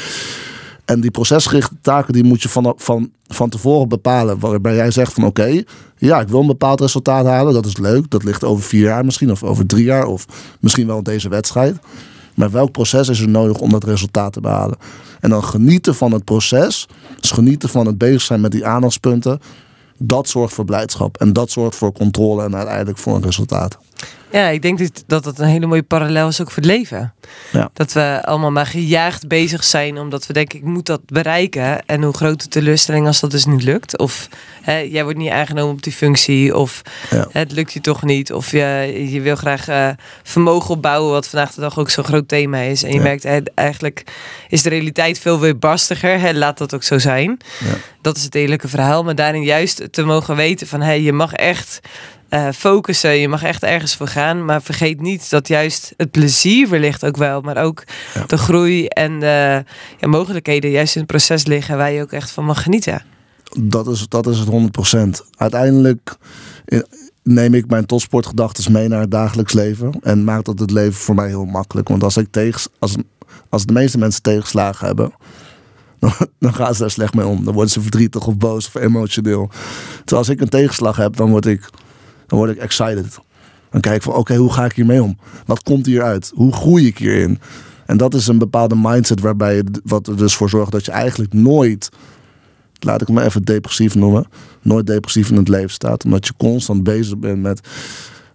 [0.86, 4.39] En die procesgerichte taken die moet je van, van, van tevoren bepalen.
[4.39, 5.63] Waarbij jij zegt van oké,
[5.98, 7.54] ja, ik wil een bepaald resultaat halen.
[7.54, 8.10] Dat is leuk.
[8.10, 9.32] Dat ligt over vier jaar misschien.
[9.32, 10.06] Of over drie jaar.
[10.06, 10.26] Of
[10.60, 11.78] misschien wel deze wedstrijd.
[12.36, 14.78] Maar welk proces is er nodig om dat resultaat te behalen?
[15.19, 16.88] En dan genieten van het proces.
[17.19, 19.39] Dus genieten van het bezig zijn met die aandachtspunten.
[19.98, 21.17] Dat zorgt voor blijdschap.
[21.17, 23.78] En dat zorgt voor controle en uiteindelijk voor een resultaat.
[24.34, 27.13] Ja, ik denk dat dat een hele mooie parallel is ook voor het leven.
[27.52, 27.70] Ja.
[27.74, 31.86] Dat we allemaal maar gejaagd bezig zijn omdat we denken ik moet dat bereiken.
[31.86, 33.98] En hoe grote teleurstelling als dat dus niet lukt.
[33.98, 34.30] Of
[34.62, 36.56] hè, jij wordt niet aangenomen op die functie.
[36.56, 36.82] Of
[37.32, 38.34] het lukt je toch niet.
[38.34, 39.89] Of je, je wil graag uh,
[40.24, 42.84] vermogen opbouwen wat vandaag de dag ook zo'n groot thema is.
[42.84, 44.04] En je merkt hè, eigenlijk
[44.50, 46.20] is de realiteit veel weerbarstiger.
[46.20, 47.38] Hè, laat dat ook zo zijn.
[48.02, 49.04] Dat is het eerlijke verhaal.
[49.04, 51.80] Maar daarin juist te mogen weten van hey, je mag echt
[52.34, 53.17] uh, focussen.
[53.17, 54.46] Je mag echt ergens voor gaan.
[54.46, 57.41] Maar vergeet niet dat juist het plezier wellicht ook wel.
[57.41, 57.84] Maar ook
[58.28, 59.63] de groei en de
[60.00, 61.78] ja, mogelijkheden juist in het proces liggen.
[61.78, 63.04] Waar je ook echt van mag genieten.
[63.60, 64.50] Dat is, dat is het
[65.17, 65.28] 100%.
[65.38, 66.15] Uiteindelijk
[66.65, 66.80] eh,
[67.24, 70.00] neem ik mijn topsportgedachten mee naar het dagelijks leven.
[70.02, 71.88] En maakt dat het leven voor mij heel makkelijk.
[71.88, 72.96] Want als, ik tegen, als,
[73.50, 75.13] als de meeste mensen tegenslagen hebben
[76.39, 77.46] dan gaan ze daar slecht mee om.
[77.46, 79.50] Dan worden ze verdrietig of boos of emotioneel.
[79.96, 81.69] Terwijl als ik een tegenslag heb, dan word ik
[82.34, 83.19] dan word ik excited.
[83.69, 85.17] Dan kijk ik van oké, hoe ga ik hiermee om?
[85.46, 86.32] Wat komt hieruit?
[86.36, 87.39] Hoe groei ik hierin?
[87.86, 90.91] En dat is een bepaalde mindset waarbij je, wat er dus voor zorgt dat je
[90.91, 91.89] eigenlijk nooit,
[92.80, 94.26] laat ik me even depressief noemen,
[94.62, 96.06] nooit depressief in het leven staat.
[96.06, 97.67] Omdat je constant bezig bent met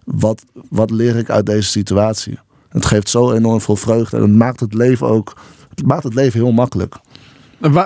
[0.03, 2.39] wat, wat leer ik uit deze situatie?
[2.69, 5.35] Het geeft zo enorm veel vreugde en het maakt het leven ook,
[5.69, 6.95] het maakt het leven heel makkelijk.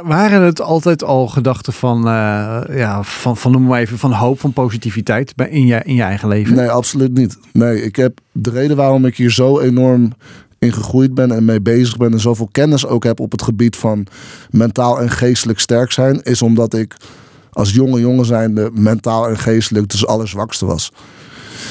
[0.03, 4.39] Waren het altijd al gedachten van, uh, ja, van, van noem maar even, van hoop,
[4.39, 6.55] van positiviteit in je, in je eigen leven?
[6.55, 7.37] Nee, absoluut niet.
[7.53, 10.13] Nee, ik heb de reden waarom ik hier zo enorm
[10.59, 13.75] in gegroeid ben en mee bezig ben en zoveel kennis ook heb op het gebied
[13.75, 14.07] van
[14.49, 16.95] mentaal en geestelijk sterk zijn, is omdat ik
[17.51, 20.91] als jonge jongen zijnde mentaal en geestelijk dus allerzwakste was.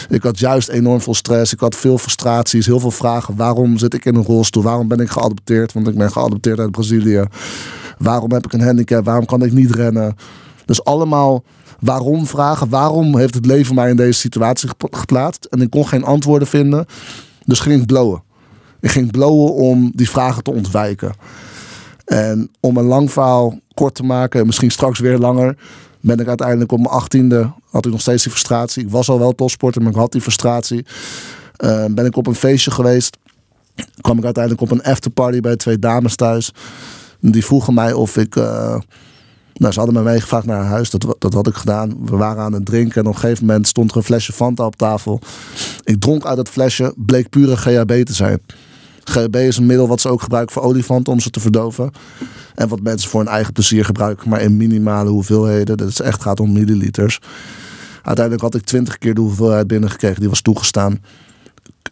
[0.09, 1.53] Ik had juist enorm veel stress.
[1.53, 3.37] Ik had veel frustraties, heel veel vragen.
[3.37, 4.63] Waarom zit ik in een rolstoel?
[4.63, 5.73] Waarom ben ik geadopteerd?
[5.73, 7.25] Want ik ben geadopteerd uit Brazilië.
[7.99, 9.05] Waarom heb ik een handicap?
[9.05, 10.17] Waarom kan ik niet rennen?
[10.65, 11.45] Dus allemaal
[11.81, 12.69] waarom vragen.
[12.69, 15.45] Waarom heeft het leven mij in deze situatie geplaatst?
[15.45, 16.87] En ik kon geen antwoorden vinden.
[17.45, 18.23] Dus ging ik blowen.
[18.81, 21.13] Ik ging blowen om die vragen te ontwijken.
[22.05, 25.57] En om een lang verhaal kort te maken, misschien straks weer langer,
[26.03, 28.83] ben ik uiteindelijk op mijn achttiende, had ik nog steeds die frustratie.
[28.83, 30.87] Ik was al wel topsporter, maar ik had die frustratie.
[31.65, 33.17] Uh, ben ik op een feestje geweest.
[34.01, 36.53] Kwam ik uiteindelijk op een afterparty bij twee dames thuis.
[37.21, 38.37] Die vroegen mij of ik.
[38.37, 38.79] Uh,
[39.55, 40.91] nou, ze hadden me meegevraagd naar huis.
[40.91, 42.07] Dat, dat had ik gedaan.
[42.07, 43.03] We waren aan het drinken.
[43.03, 45.21] En op een gegeven moment stond er een flesje Fanta op tafel.
[45.85, 46.95] Ik dronk uit dat flesje.
[46.97, 48.41] Bleek pure GHB te zijn.
[49.05, 51.91] GHB is een middel wat ze ook gebruiken voor olifanten om ze te verdoven.
[52.55, 55.77] En wat mensen voor hun eigen plezier gebruiken, maar in minimale hoeveelheden.
[55.77, 57.21] Dat is echt gaat om milliliters.
[58.03, 61.01] Uiteindelijk had ik twintig keer de hoeveelheid binnengekregen die was toegestaan.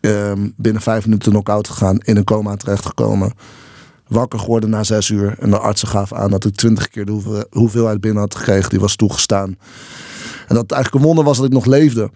[0.00, 3.32] Ehm, binnen vijf minuten knock-out gegaan, in een coma terechtgekomen
[4.10, 5.34] wakker geworden na zes uur.
[5.38, 8.80] En de artsen gaven aan dat ik twintig keer de hoeveelheid binnen had gekregen die
[8.80, 9.48] was toegestaan.
[10.48, 12.10] En dat het eigenlijk een wonder was dat ik nog leefde.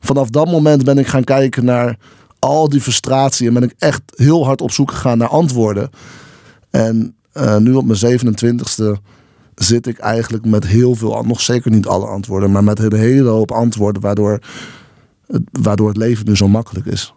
[0.00, 1.98] Vanaf dat moment ben ik gaan kijken naar
[2.38, 5.90] al die frustratie en ben ik echt heel hard op zoek gegaan naar antwoorden.
[6.70, 9.02] En uh, nu op mijn 27ste
[9.54, 13.28] zit ik eigenlijk met heel veel, nog zeker niet alle antwoorden, maar met een hele
[13.28, 14.38] hoop antwoorden waardoor,
[15.50, 17.14] waardoor het leven nu zo makkelijk is.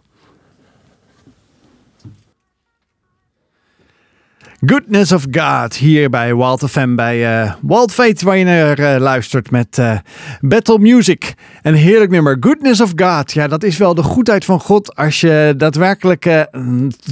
[4.66, 8.96] Goodness of God hier bij Wild FM bij uh, Wild Fate waar je naar uh,
[8.98, 9.98] luistert met uh,
[10.40, 11.34] Battle Music.
[11.62, 12.36] Een heerlijk nummer.
[12.40, 13.32] Goodness of God.
[13.32, 16.46] Ja, dat is wel de goedheid van God als je daadwerkelijk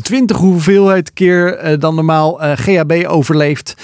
[0.02, 3.74] 20 hoeveelheid keer dan normaal GHB overleeft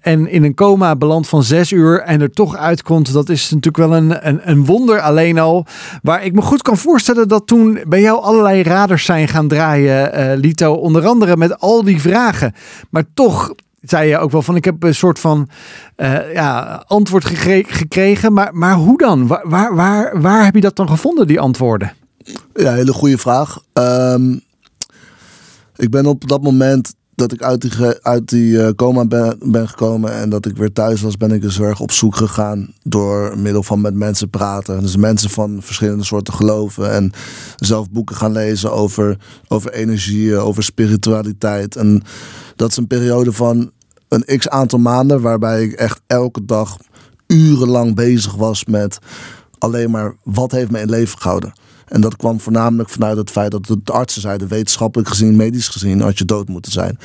[0.00, 3.12] en in een coma belandt van 6 uur en er toch uitkomt.
[3.12, 5.66] Dat is natuurlijk wel een, een, een wonder alleen al.
[6.02, 10.36] Waar ik me goed kan voorstellen dat toen bij jou allerlei radars zijn gaan draaien,
[10.38, 10.72] Lito.
[10.72, 12.14] Onder andere met al die vragen
[12.90, 15.48] maar toch zei je ook wel van ik heb een soort van
[15.96, 17.24] uh, ja, antwoord
[17.66, 18.32] gekregen.
[18.32, 19.26] Maar, maar hoe dan?
[19.26, 21.92] Waar, waar, waar, waar heb je dat dan gevonden, die antwoorden?
[22.54, 23.58] Ja, hele goede vraag.
[23.72, 24.40] Um,
[25.76, 29.68] ik ben op dat moment dat ik uit die, uit die uh, coma ben, ben
[29.68, 33.38] gekomen en dat ik weer thuis was, ben ik dus erg op zoek gegaan door
[33.38, 34.82] middel van met mensen praten.
[34.82, 37.12] Dus mensen van verschillende soorten geloven en
[37.56, 41.76] zelf boeken gaan lezen over, over energie, over spiritualiteit.
[41.76, 42.02] En
[42.56, 43.70] dat is een periode van
[44.08, 46.76] een x aantal maanden waarbij ik echt elke dag
[47.26, 48.98] urenlang bezig was met
[49.58, 51.52] alleen maar wat heeft me in leven gehouden.
[51.88, 56.00] En dat kwam voornamelijk vanuit het feit dat de artsen zeiden, wetenschappelijk gezien, medisch gezien,
[56.00, 56.98] had je dood moeten zijn.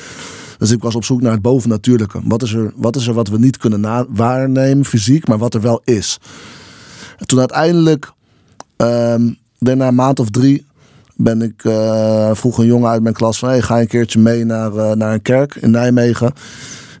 [0.58, 2.20] Dus ik was op zoek naar het bovennatuurlijke.
[2.24, 5.60] Wat is er wat, is er wat we niet kunnen waarnemen fysiek, maar wat er
[5.60, 6.18] wel is?
[7.18, 8.12] En toen uiteindelijk,
[8.76, 10.66] um, na een maand of drie,
[11.16, 14.44] ben ik, uh, vroeg een jongen uit mijn klas van, hey, ga een keertje mee
[14.44, 16.32] naar, uh, naar een kerk in Nijmegen.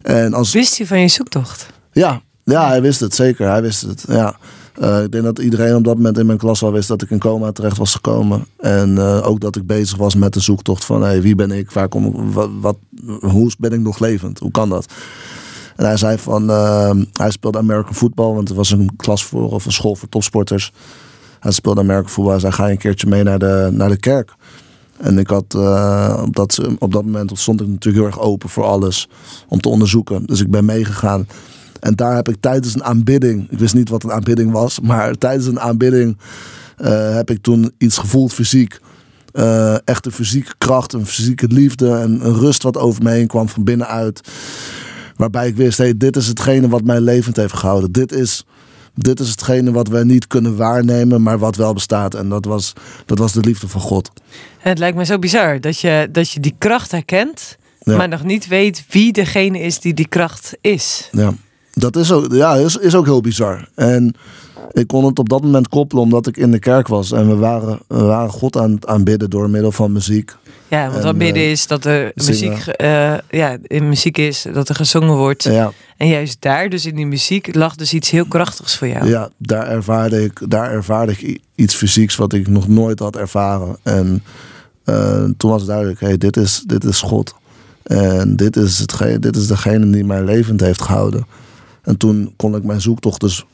[0.02, 0.52] En als...
[0.52, 1.66] Wist hij van je zoektocht?
[1.92, 3.48] Ja, ja, hij wist het, zeker.
[3.48, 4.36] Hij wist het, ja.
[4.80, 7.10] Uh, ik denk dat iedereen op dat moment in mijn klas al wist dat ik
[7.10, 8.46] in coma terecht was gekomen.
[8.58, 11.70] En uh, ook dat ik bezig was met de zoektocht van hey, wie ben ik,
[11.70, 12.76] waar kom ik, wat,
[13.20, 14.92] hoe ben ik nog levend, hoe kan dat?
[15.76, 19.50] En hij zei van, uh, hij speelde American football, want het was een klas voor
[19.50, 20.72] of een school voor topsporters.
[21.40, 23.96] Hij speelde American football, hij zei ga je een keertje mee naar de, naar de
[23.96, 24.34] kerk.
[24.96, 25.54] En ik had,
[26.24, 29.08] op, dat, op dat moment stond ik natuurlijk heel erg open voor alles
[29.48, 30.26] om te onderzoeken.
[30.26, 31.26] Dus ik ben meegegaan.
[31.82, 35.14] En daar heb ik tijdens een aanbidding, ik wist niet wat een aanbidding was, maar
[35.14, 36.16] tijdens een aanbidding
[36.78, 38.78] uh, heb ik toen iets gevoeld fysiek.
[39.32, 43.26] Uh, echt een fysieke kracht, een fysieke liefde en een rust wat over me heen
[43.26, 44.20] kwam van binnenuit.
[45.16, 47.92] Waarbij ik wist, hey, dit is hetgene wat mij levend heeft gehouden.
[47.92, 48.44] Dit is,
[48.94, 52.14] dit is hetgene wat wij niet kunnen waarnemen, maar wat wel bestaat.
[52.14, 52.72] En dat was,
[53.06, 54.10] dat was de liefde van God.
[54.58, 58.46] Het lijkt me zo bizar dat je, dat je die kracht herkent, maar nog niet
[58.48, 61.08] weet wie degene is die die kracht is.
[61.12, 61.34] Ja.
[61.72, 63.68] Dat is ook, ja, is, is ook heel bizar.
[63.74, 64.14] En
[64.72, 67.12] ik kon het op dat moment koppelen omdat ik in de kerk was.
[67.12, 70.34] En we waren, we waren God aan het aanbidden door middel van muziek.
[70.68, 74.74] Ja, want aanbidden uh, is dat er muziek, uh, ja, in muziek is, dat er
[74.74, 75.42] gezongen wordt.
[75.42, 75.72] Ja.
[75.96, 79.08] En juist daar, dus in die muziek, lag dus iets heel krachtigs voor jou.
[79.08, 83.76] Ja, daar ervaarde ik, daar ervaarde ik iets fysieks wat ik nog nooit had ervaren.
[83.82, 84.22] En
[84.84, 87.34] uh, toen was het duidelijk, hey, dit, is, dit is God.
[87.82, 91.26] En dit is, hetgeen, dit is degene die mij levend heeft gehouden.
[91.82, 93.44] En toen kon ik mijn zoektocht dus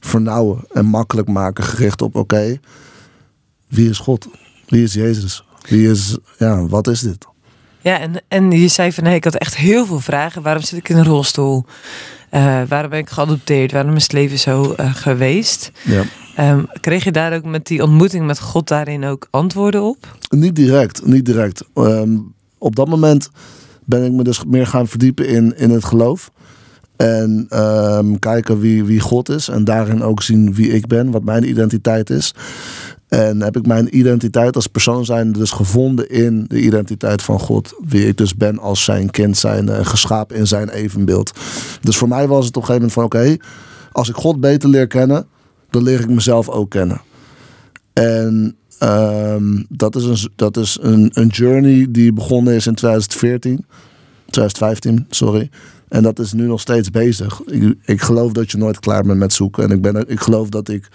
[0.00, 2.58] vernauwen en makkelijk maken, gericht op: oké,
[3.68, 4.28] wie is God?
[4.66, 5.44] Wie is Jezus?
[5.68, 7.26] Wie is, ja, wat is dit?
[7.80, 10.42] Ja, en, en je zei van nee, ik had echt heel veel vragen.
[10.42, 11.64] Waarom zit ik in een rolstoel?
[12.30, 13.72] Uh, waarom ben ik geadopteerd?
[13.72, 15.70] Waarom is het leven zo uh, geweest?
[15.84, 16.04] Ja.
[16.52, 20.16] Um, kreeg je daar ook met die ontmoeting met God daarin ook antwoorden op?
[20.28, 21.64] Niet direct, niet direct.
[21.74, 23.30] Um, op dat moment
[23.84, 26.30] ben ik me dus meer gaan verdiepen in, in het geloof.
[27.04, 29.48] En um, kijken wie, wie God is.
[29.48, 32.34] En daarin ook zien wie ik ben, wat mijn identiteit is.
[33.08, 37.74] En heb ik mijn identiteit als persoon zijn dus gevonden in de identiteit van God.
[37.84, 41.32] Wie ik dus ben als zijn kind zijn, uh, geschapen in zijn evenbeeld.
[41.80, 43.44] Dus voor mij was het op een gegeven moment van oké,
[43.92, 45.26] als ik God beter leer kennen,
[45.70, 47.00] dan leer ik mezelf ook kennen.
[47.92, 53.64] En um, dat is, een, dat is een, een journey die begonnen is in 2014.
[54.30, 55.50] 2015, sorry.
[55.88, 57.40] En dat is nu nog steeds bezig.
[57.46, 59.64] Ik, ik geloof dat je nooit klaar bent met zoeken.
[59.64, 60.88] En ik, ben, ik geloof dat ik.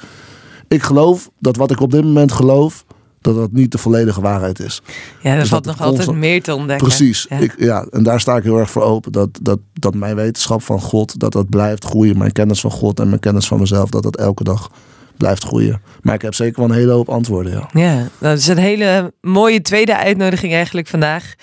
[0.68, 2.86] Ik geloof dat wat ik op dit moment geloof,
[3.22, 4.82] dat dat niet de volledige waarheid is.
[5.22, 6.88] Ja, er dus valt nog altijd meer te ontdekken.
[6.88, 7.26] Precies.
[7.30, 7.38] Ja.
[7.38, 9.12] Ik, ja, en daar sta ik heel erg voor open.
[9.12, 12.18] Dat, dat, dat mijn wetenschap van God, dat dat blijft groeien.
[12.18, 14.72] Mijn kennis van God en mijn kennis van mezelf, dat dat elke dag
[15.20, 15.82] blijft groeien.
[16.02, 17.52] Maar ik heb zeker wel een hele hoop antwoorden.
[17.52, 21.34] Ja, ja dat is een hele mooie tweede uitnodiging eigenlijk vandaag.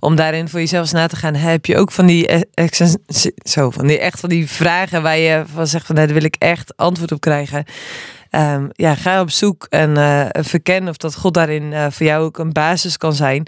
[0.00, 1.34] Om daarin voor jezelf na te gaan.
[1.34, 2.66] Heb je ook van die, eh,
[3.44, 6.24] zo, van die echt van die vragen waar je van zegt van nou, daar wil
[6.24, 7.64] ik echt antwoord op krijgen.
[8.32, 12.24] Ehm, ja, ga op zoek en uh, verken of dat God daarin uh, voor jou
[12.24, 13.46] ook een basis kan zijn.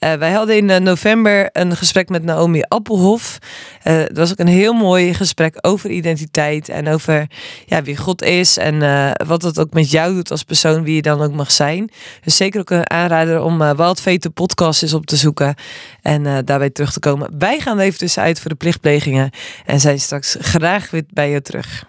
[0.00, 3.38] Uh, wij hadden in november een gesprek met Naomi Appelhof.
[3.82, 7.26] Het was ook een heel mooi gesprek over identiteit en over
[7.66, 8.78] ja, wie God is en
[9.26, 11.90] wat dat ook met jou doet als persoon, wie je dan ook mag zijn.
[12.24, 15.54] Dus zeker ook een aanrader om uh, Wild podcast eens op te zoeken
[16.02, 17.38] en daarbij terug te komen.
[17.38, 19.30] Wij gaan even tussenuit voor de plichtplegingen
[19.66, 21.86] en zijn straks graag weer bij je terug.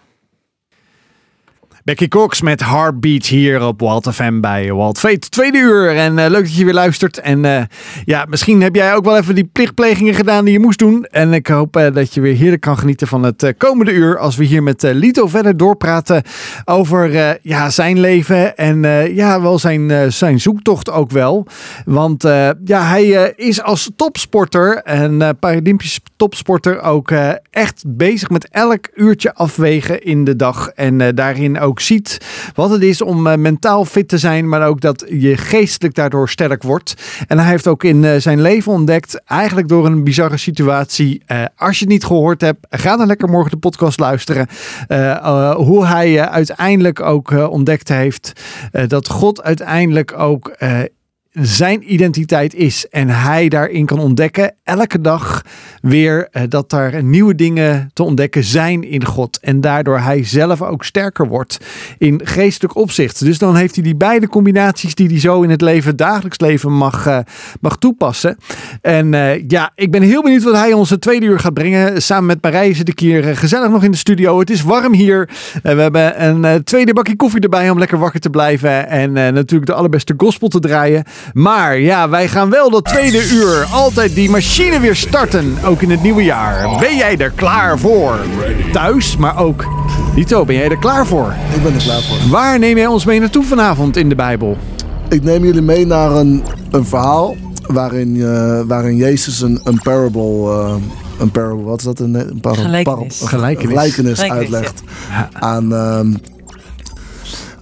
[1.83, 5.29] Becky Cox met Heartbeat hier op Walt FM bij Walt Fate.
[5.29, 7.19] Tweede uur en uh, leuk dat je weer luistert.
[7.19, 7.61] En uh,
[8.05, 11.05] ja, misschien heb jij ook wel even die plichtplegingen gedaan die je moest doen.
[11.05, 14.17] En ik hoop uh, dat je weer heerlijk kan genieten van het komende uur.
[14.17, 16.23] Als we hier met Lito verder doorpraten
[16.65, 18.57] over ja, zijn leven.
[18.57, 18.81] En
[19.15, 21.47] ja, wel zijn, zijn zoektocht ook wel.
[21.85, 22.23] Want
[22.63, 27.11] ja, hij is als topsporter en Paralympisch topsporter ook
[27.49, 30.67] echt bezig met elk uurtje afwegen in de dag.
[30.67, 32.17] En daarin ook ziet
[32.55, 36.29] wat het is om uh, mentaal fit te zijn, maar ook dat je geestelijk daardoor
[36.29, 36.93] sterk wordt.
[37.27, 41.23] En hij heeft ook in zijn leven ontdekt, eigenlijk door een bizarre situatie.
[41.55, 44.47] Als je het niet gehoord hebt, ga dan lekker morgen de podcast luisteren.
[45.55, 48.41] hoe hij uiteindelijk ook ontdekt heeft
[48.87, 50.55] dat God uiteindelijk ook
[51.41, 55.41] zijn identiteit is en hij daarin kan ontdekken elke dag
[55.81, 60.61] weer uh, dat er nieuwe dingen te ontdekken zijn in God en daardoor hij zelf
[60.61, 61.57] ook sterker wordt
[61.97, 63.23] in geestelijk opzicht.
[63.23, 66.71] Dus dan heeft hij die beide combinaties die hij zo in het leven, dagelijks leven
[66.71, 67.17] mag, uh,
[67.61, 68.37] mag toepassen.
[68.81, 72.01] En uh, ja, ik ben heel benieuwd wat hij ons het tweede uur gaat brengen.
[72.01, 74.39] Samen met Marije zit ik hier gezellig nog in de studio.
[74.39, 75.29] Het is warm hier.
[75.63, 79.73] we hebben een tweede bakje koffie erbij om lekker wakker te blijven en natuurlijk de
[79.73, 81.03] allerbeste gospel te draaien.
[81.33, 85.57] Maar ja, wij gaan wel dat tweede uur altijd die machine weer starten.
[85.65, 86.79] Ook in het nieuwe jaar.
[86.79, 88.19] Ben jij er klaar voor?
[88.71, 89.65] Thuis, maar ook.
[90.15, 91.33] Lito, ben jij er klaar voor?
[91.55, 92.29] Ik ben er klaar voor.
[92.29, 94.57] Waar neem jij ons mee naartoe vanavond in de Bijbel?
[95.09, 97.35] Ik neem jullie mee naar een, een verhaal
[97.67, 100.43] waarin, uh, waarin Jezus een, een parable.
[100.43, 100.75] Uh,
[101.19, 101.99] een parable, wat is dat?
[101.99, 103.21] Een, een parable, gelijkenis.
[103.25, 103.69] gelijkenis.
[103.69, 105.29] gelijkenis uitlegt ja.
[105.33, 105.99] aan, uh,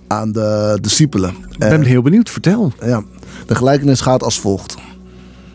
[0.07, 1.35] aan de discipelen.
[1.51, 2.71] Ik ben heel benieuwd, vertel.
[2.85, 3.03] Ja,
[3.47, 4.75] de gelijkenis gaat als volgt.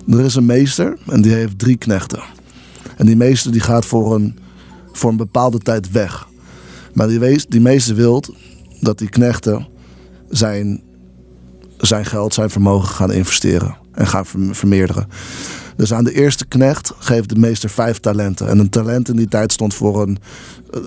[0.08, 2.22] Er is een meester en die heeft drie knechten.
[2.96, 4.38] En die meester die gaat voor een,
[4.92, 6.28] voor een bepaalde tijd weg.
[6.94, 8.24] Maar die, die meester wil
[8.80, 9.66] dat die knechten
[10.28, 10.82] zijn,
[11.76, 15.08] zijn geld, zijn vermogen gaan investeren en gaan vermeerderen.
[15.76, 18.48] Dus aan de eerste knecht geeft de meester vijf talenten.
[18.48, 20.18] En een talent in die tijd stond voor een.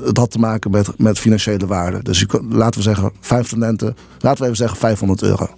[0.03, 2.03] Het had te maken met, met financiële waarde.
[2.03, 3.95] Dus je, laten we zeggen, vijf talenten.
[4.19, 5.49] Laten we even zeggen 500 euro.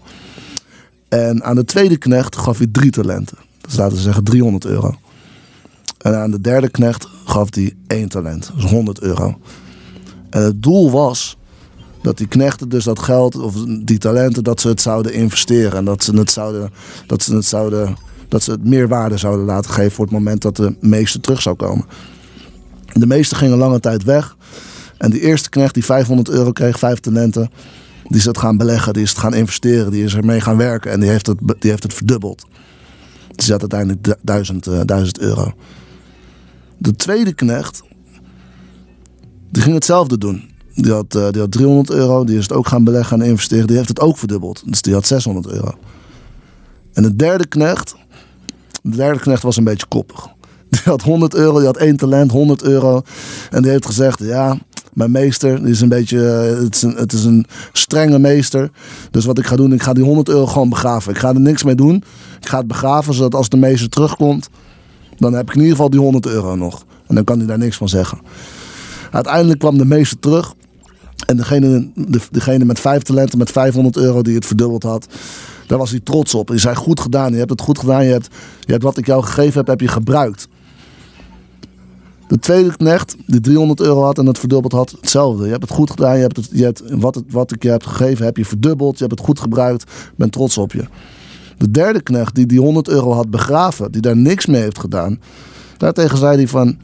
[1.10, 3.38] En aan de tweede knecht gaf hij drie talenten.
[3.62, 4.96] Dus laten we zeggen 300 euro.
[5.98, 8.52] En aan de derde knecht gaf hij één talent.
[8.56, 9.38] Dus 100 euro.
[10.30, 11.38] En het doel was
[12.02, 15.86] dat die knechten dus dat geld of die talenten dat ze het zouden investeren en
[15.86, 16.72] dat ze het zouden
[17.08, 17.96] dat ze het zouden
[18.28, 21.42] dat ze het meer waarde zouden laten geven voor het moment dat de meester terug
[21.42, 21.86] zou komen.
[22.94, 24.36] De meester ging een lange tijd weg
[24.98, 27.52] en die eerste knecht die 500 euro kreeg, vijf talenten,
[28.08, 30.92] die is het gaan beleggen, die is het gaan investeren, die is ermee gaan werken
[30.92, 32.46] en die heeft het, die heeft het verdubbeld.
[33.28, 35.54] Die zat uiteindelijk 1000, uh, 1000 euro.
[36.78, 37.82] De tweede knecht,
[39.50, 40.56] die ging hetzelfde doen.
[40.76, 43.68] Die had, uh, die had 300 euro, die is het ook gaan beleggen en investeren.
[43.68, 44.64] Die heeft het ook verdubbeld.
[44.66, 45.74] Dus die had 600 euro.
[46.94, 47.96] En de derde knecht,
[48.82, 50.28] de derde knecht was een beetje koppig.
[50.70, 53.02] Die had 100 euro, die had één talent, 100 euro.
[53.50, 54.58] En die heeft gezegd, ja,
[54.98, 55.68] mijn meester.
[55.68, 56.64] Is een beetje, eh,
[56.98, 58.72] het, is een, strenge meester.
[59.12, 61.12] Dus wat ik ga doen, ik ga die 100 euro gewoon begraven.
[61.12, 62.04] Ik ga er niks mee doen.
[62.42, 64.50] Ik ga het begraven, zodat als de meester terugkomt,
[65.18, 66.86] dan heb ik in ieder geval die 100 euro nog.
[67.08, 68.20] En dan kan hij daar niks van zeggen.
[69.12, 70.54] Uiteindelijk kwam de meester terug.
[71.26, 75.08] En degene, de, degene met vijf talenten, met 500 euro die het verdubbeld had,
[75.68, 76.48] daar was hij trots op.
[76.48, 78.06] Hij zei, goed gedaan, je hebt het goed gedaan.
[78.06, 78.28] Je hebt,
[78.66, 80.48] je hebt wat ik jou gegeven heb, heb je gebruikt.
[82.28, 85.44] De tweede knecht, die 300 euro had en het verdubbeld had, hetzelfde.
[85.44, 87.70] Je hebt het goed gedaan, je hebt, het, je hebt wat, het, wat ik je
[87.70, 88.98] heb gegeven, heb je verdubbeld.
[88.98, 90.86] Je hebt het goed gebruikt, ben trots op je.
[91.58, 95.20] De derde knecht, die die 100 euro had begraven, die daar niks mee heeft gedaan.
[95.78, 96.78] Daartegen zei hij van,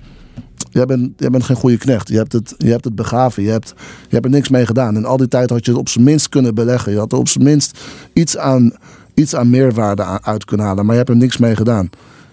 [0.70, 2.08] jij bent, jij bent geen goede knecht.
[2.08, 4.96] Je hebt, het, je hebt het begraven, je hebt, je hebt er niks mee gedaan.
[4.96, 6.92] En al die tijd had je het op zijn minst kunnen beleggen.
[6.92, 7.80] Je had er op zijn minst
[8.14, 8.74] iets aan,
[9.14, 10.84] iets aan meerwaarde uit kunnen halen.
[10.86, 11.90] Maar je hebt er niks mee gedaan.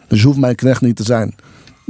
[0.08, 1.34] Dus je hoeft mijn knecht niet te zijn.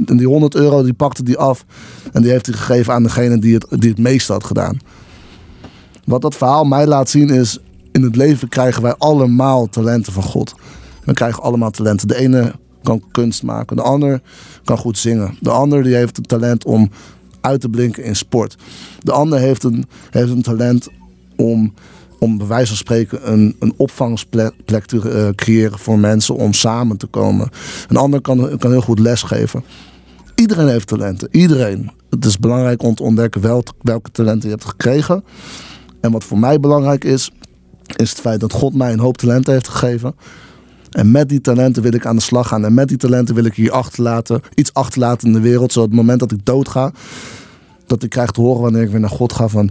[0.05, 1.65] En die 100 euro die pakte die af.
[2.11, 4.79] En die heeft hij gegeven aan degene die het, die het meest had gedaan.
[6.05, 7.59] Wat dat verhaal mij laat zien is...
[7.91, 10.53] In het leven krijgen wij allemaal talenten van God.
[11.03, 12.07] We krijgen allemaal talenten.
[12.07, 13.75] De ene kan kunst maken.
[13.75, 14.21] De ander
[14.63, 15.37] kan goed zingen.
[15.39, 16.89] De ander die heeft het talent om
[17.41, 18.55] uit te blinken in sport.
[19.03, 20.87] De ander heeft een, heeft een talent
[21.35, 21.73] om,
[22.19, 26.97] om bij wijze van spreken een, een opvangsplek te uh, creëren voor mensen om samen
[26.97, 27.49] te komen.
[27.87, 29.63] Een ander kan, kan heel goed lesgeven.
[30.35, 31.91] Iedereen heeft talenten, iedereen.
[32.09, 33.41] Het is belangrijk om te ontdekken
[33.81, 35.23] welke, talenten je hebt gekregen.
[36.01, 37.31] En wat voor mij belangrijk is,
[37.95, 40.15] is het feit dat God mij een hoop talenten heeft gegeven.
[40.91, 42.65] En met die talenten wil ik aan de slag gaan.
[42.65, 45.71] En met die talenten wil ik hier achterlaten, iets achterlaten in de wereld.
[45.71, 46.91] Zodat het moment dat ik doodga,
[47.85, 49.69] dat ik krijg te horen wanneer ik weer naar God ga van...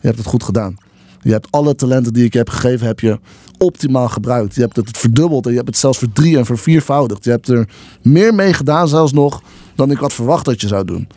[0.00, 0.76] Je hebt het goed gedaan.
[1.20, 3.18] Je hebt alle talenten die ik heb gegeven, heb je
[3.58, 4.54] optimaal gebruikt.
[4.54, 7.24] Je hebt het verdubbeld en je hebt het zelfs voor en voor viervoudigd.
[7.24, 7.68] Je hebt er
[8.02, 9.42] meer mee gedaan zelfs nog
[9.78, 11.08] dan ik had verwacht dat je zou doen.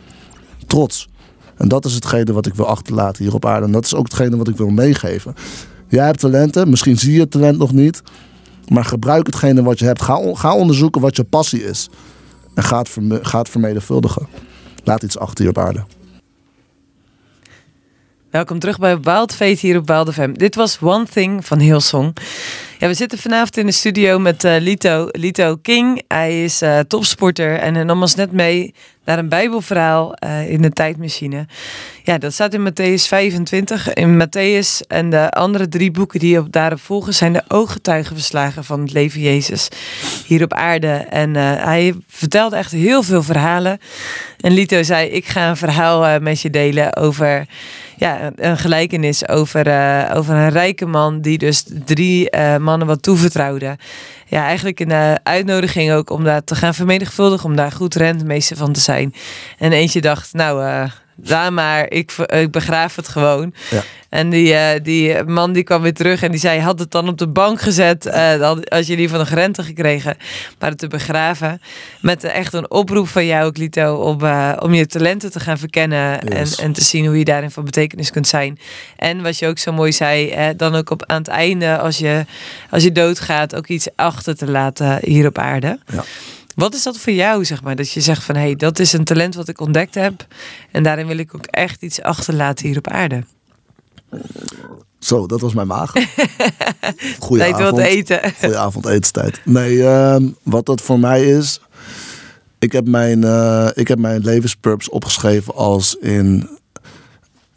[0.67, 1.09] Trots.
[1.57, 3.65] En dat is hetgene wat ik wil achterlaten hier op aarde.
[3.65, 5.35] En dat is ook hetgene wat ik wil meegeven.
[5.87, 8.01] Jij hebt talenten, misschien zie je het talent nog niet.
[8.67, 10.01] Maar gebruik hetgene wat je hebt.
[10.01, 11.89] Ga, ga onderzoeken wat je passie is.
[12.53, 14.27] En ga het, ga het vermenigvuldigen.
[14.83, 15.83] Laat iets achter je op aarde.
[18.29, 20.33] Welkom terug bij Wild Fate hier op Wild FM.
[20.33, 22.15] Dit was One Thing van Hillsong.
[22.81, 26.03] Ja, we zitten vanavond in de studio met uh, Lito, Lito King.
[26.07, 28.73] Hij is uh, topsporter en nam ons net mee
[29.05, 31.45] naar een bijbelverhaal uh, in de tijdmachine.
[32.03, 33.93] Ja, dat staat in Matthäus 25.
[33.93, 37.13] In Matthäus en de andere drie boeken die op daarop volgen...
[37.13, 39.67] zijn de ooggetuigenverslagen van het leven Jezus
[40.25, 40.91] hier op aarde.
[41.09, 43.79] En hij vertelde echt heel veel verhalen.
[44.39, 47.45] En Lito zei, ik ga een verhaal met je delen over
[47.97, 49.59] ja, een gelijkenis over,
[50.13, 53.77] over een rijke man die dus drie uh, mannen wat toevertrouwde.
[54.27, 58.71] Ja, eigenlijk een uitnodiging ook om daar te gaan vermenigvuldigen, om daar goed rentmeester van
[58.71, 59.13] te zijn.
[59.57, 63.53] En eentje dacht, nou, daar maar, ik, ik begraaf het gewoon.
[63.69, 63.83] Ja.
[64.09, 67.07] En die, uh, die man die kwam weer terug en die zei, had het dan
[67.07, 70.17] op de bank gezet uh, als jullie van een rente gekregen,
[70.59, 71.61] maar het te begraven.
[72.01, 76.19] Met echt een oproep van jou, Clito, om, uh, om je talenten te gaan verkennen
[76.27, 76.55] yes.
[76.55, 78.59] en, en te zien hoe je daarin van betekenis kunt zijn.
[78.95, 82.25] En wat je ook zo mooi zei, dan ook op, aan het einde, als je,
[82.69, 85.79] als je doodgaat, ook iets achter te laten hier op aarde.
[85.91, 86.03] Ja.
[86.61, 87.75] Wat is dat voor jou, zeg maar?
[87.75, 90.27] Dat je zegt van, hé, hey, dat is een talent wat ik ontdekt heb.
[90.71, 93.23] En daarin wil ik ook echt iets achterlaten hier op aarde.
[94.99, 95.91] Zo, dat was mijn maag.
[97.19, 97.77] Goeie Tijd avond.
[97.77, 98.33] eten.
[98.39, 99.41] Goeie avond, etenstijd.
[99.45, 101.61] Nee, uh, wat dat voor mij is...
[102.59, 106.49] Ik heb mijn, uh, ik heb mijn levenspurpose opgeschreven als in...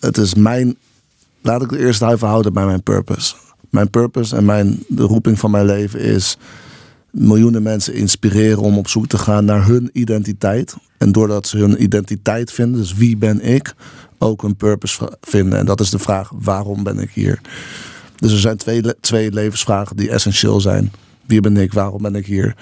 [0.01, 0.77] Het is mijn...
[1.43, 3.35] Laat ik de eerste even houden bij mijn purpose.
[3.71, 6.37] Mijn purpose en mijn, de roeping van mijn leven is
[7.15, 10.77] miljoenen mensen inspireren om op zoek te gaan naar hun identiteit.
[10.99, 13.75] En doordat ze hun identiteit vinden, dus wie ben ik,
[14.19, 15.59] ook een purpose vinden.
[15.59, 17.41] En dat is de vraag, waarom ben ik hier?
[18.17, 20.93] Dus er zijn twee, twee levensvragen die essentieel zijn.
[21.27, 22.57] Wie ben ik, waarom ben ik hier?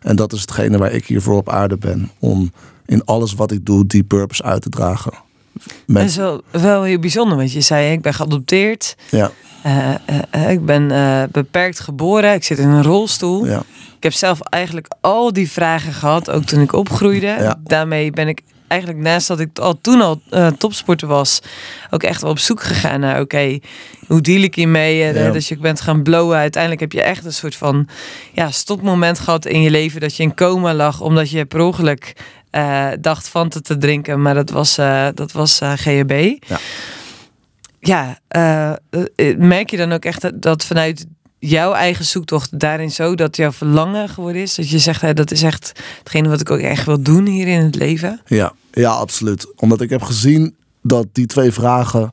[0.00, 2.10] En dat is hetgene waar ik hier voor op aarde ben.
[2.18, 2.52] Om
[2.86, 5.12] in alles wat ik doe, die purpose uit te dragen.
[5.86, 5.96] Met...
[5.96, 8.96] Dat is wel, wel heel bijzonder, want je zei, ik ben geadopteerd.
[9.10, 9.30] Ja.
[9.66, 9.94] Uh,
[10.34, 10.88] uh, ik ben
[11.32, 12.34] beperkt geboren.
[12.34, 13.46] Ik zit in een rolstoel.
[13.46, 13.62] Ja.
[14.06, 17.26] Ik heb zelf eigenlijk al die vragen gehad, ook toen ik opgroeide.
[17.26, 17.60] Ja.
[17.64, 21.40] Daarmee ben ik eigenlijk naast dat ik al toen al uh, topsporter was,
[21.90, 23.58] ook echt wel op zoek gegaan naar oké,
[24.06, 25.12] hoe deal ik hiermee?
[25.12, 25.30] Uh, ja.
[25.30, 26.38] Dus je bent gaan blowen.
[26.38, 27.88] Uiteindelijk heb je echt een soort van
[28.32, 32.12] ja, stopmoment gehad in je leven dat je in coma lag omdat je per ongeluk
[32.52, 34.74] uh, dacht van te, te drinken, maar dat was,
[35.14, 36.36] dat was GHB.
[36.46, 36.58] Ja.
[37.80, 38.18] Ja,
[39.36, 41.06] merk je dan ook echt dat vanuit
[41.48, 44.54] jouw eigen zoektocht daarin zo dat jouw verlangen geworden is?
[44.54, 47.46] Dat je zegt, hè, dat is echt hetgene wat ik ook echt wil doen hier
[47.46, 48.20] in het leven?
[48.26, 49.52] Ja, ja, absoluut.
[49.56, 52.12] Omdat ik heb gezien dat die twee vragen,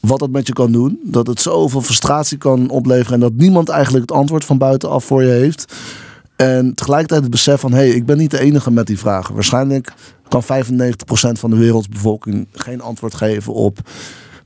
[0.00, 3.68] wat het met je kan doen, dat het zoveel frustratie kan opleveren en dat niemand
[3.68, 5.74] eigenlijk het antwoord van buitenaf voor je heeft.
[6.36, 9.34] En tegelijkertijd het besef van, hé, hey, ik ben niet de enige met die vragen.
[9.34, 9.92] Waarschijnlijk
[10.28, 10.46] kan 95%
[11.32, 13.78] van de wereldbevolking geen antwoord geven op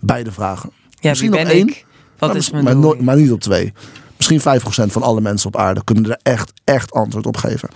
[0.01, 0.71] beide vragen.
[1.01, 1.75] Ja, Misschien wie ben één.
[2.21, 3.73] Wat is maar, maar, maar niet op twee.
[4.17, 7.69] Misschien 5% van alle mensen op aarde kunnen er echt, echt antwoord op geven.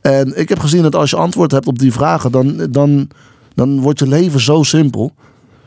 [0.00, 3.08] En ik heb gezien dat als je antwoord hebt op die vragen, dan, dan,
[3.54, 5.12] dan wordt je leven zo simpel.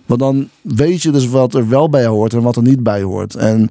[0.05, 3.01] Want dan weet je dus wat er wel bij hoort en wat er niet bij
[3.01, 3.35] hoort.
[3.35, 3.69] En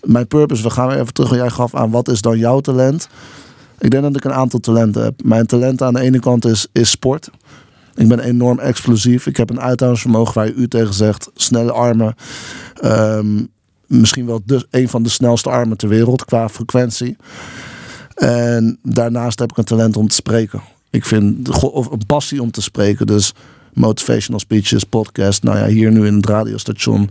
[0.00, 1.34] mijn purpose, we gaan even terug.
[1.34, 3.08] Jij gaf aan wat is dan jouw talent?
[3.78, 5.22] Ik denk dat ik een aantal talenten heb.
[5.24, 7.30] Mijn talent aan de ene kant is, is sport.
[7.94, 9.26] Ik ben enorm explosief.
[9.26, 11.30] Ik heb een uithoudingsvermogen waar je u tegen zegt.
[11.34, 12.14] Snelle armen.
[12.84, 13.48] Um,
[13.86, 17.16] misschien wel een van de snelste armen ter wereld qua frequentie.
[18.14, 20.60] En daarnaast heb ik een talent om te spreken.
[20.90, 23.06] Ik vind of een passie om te spreken.
[23.06, 23.32] Dus
[23.72, 25.42] motivational speeches, podcast.
[25.42, 27.10] Nou ja, hier nu in het radiostation.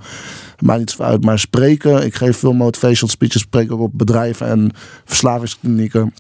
[0.59, 1.23] Maakt niet zo uit.
[1.23, 2.05] Maar spreken.
[2.05, 3.41] Ik geef veel motivational speeches.
[3.41, 4.71] Spreek ook op bedrijven en
[5.05, 6.13] verslavingsklinieken.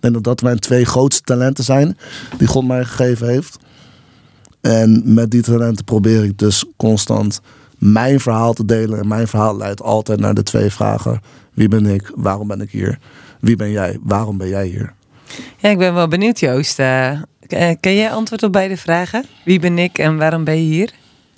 [0.00, 1.98] Ik denk dat dat mijn twee grootste talenten zijn
[2.38, 3.58] die God mij gegeven heeft.
[4.60, 7.40] En met die talenten probeer ik dus constant
[7.78, 8.98] mijn verhaal te delen.
[8.98, 11.20] En mijn verhaal leidt altijd naar de twee vragen.
[11.54, 12.12] Wie ben ik?
[12.14, 12.98] Waarom ben ik hier?
[13.40, 13.98] Wie ben jij?
[14.02, 14.92] Waarom ben jij hier?
[15.56, 16.78] Ja, ik ben wel benieuwd, Joost.
[16.78, 17.20] Uh,
[17.80, 19.24] jij antwoord op beide vragen?
[19.44, 20.92] Wie ben ik en waarom ben je hier?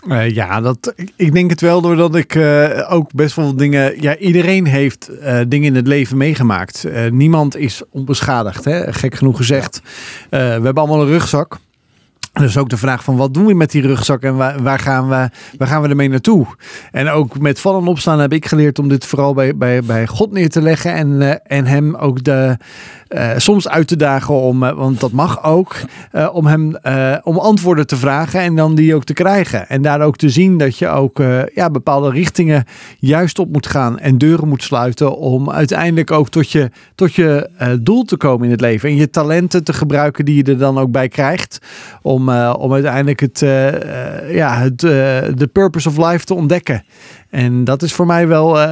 [0.09, 4.03] Uh, ja, dat, ik denk het wel doordat ik uh, ook best wel dingen.
[4.03, 6.86] Ja, iedereen heeft uh, dingen in het leven meegemaakt.
[7.11, 8.92] niemand is onbeschadigd, hè?
[8.92, 9.82] gek genoeg gezegd.
[10.30, 11.59] we hebben allemaal een rugzak.
[12.33, 15.09] Dus ook de vraag van wat doen we met die rugzak en waar, waar, gaan,
[15.09, 16.47] we, waar gaan we ermee naartoe?
[16.91, 20.07] En ook met vallen en opstaan heb ik geleerd om dit vooral bij, bij, bij
[20.07, 20.95] God neer te leggen.
[20.95, 22.57] En, uh, en hem ook de,
[23.09, 25.76] uh, soms uit te dagen om, uh, want dat mag ook,
[26.33, 26.76] om hem
[27.22, 29.68] om antwoorden te vragen en dan die ook te krijgen.
[29.68, 31.22] En daar ook te zien dat je ook
[31.55, 32.64] ja, bepaalde richtingen
[32.99, 37.51] juist op moet gaan en deuren moet sluiten om uiteindelijk ook tot je, tot je
[37.80, 38.89] doel te komen in het leven.
[38.89, 41.59] En je talenten te gebruiken die je er dan ook bij krijgt.
[42.03, 44.79] Om om, uh, om uiteindelijk het, uh, ja, het,
[45.39, 46.85] de purpose of life te ontdekken.
[47.33, 48.68] En dat is voor mij wel uh,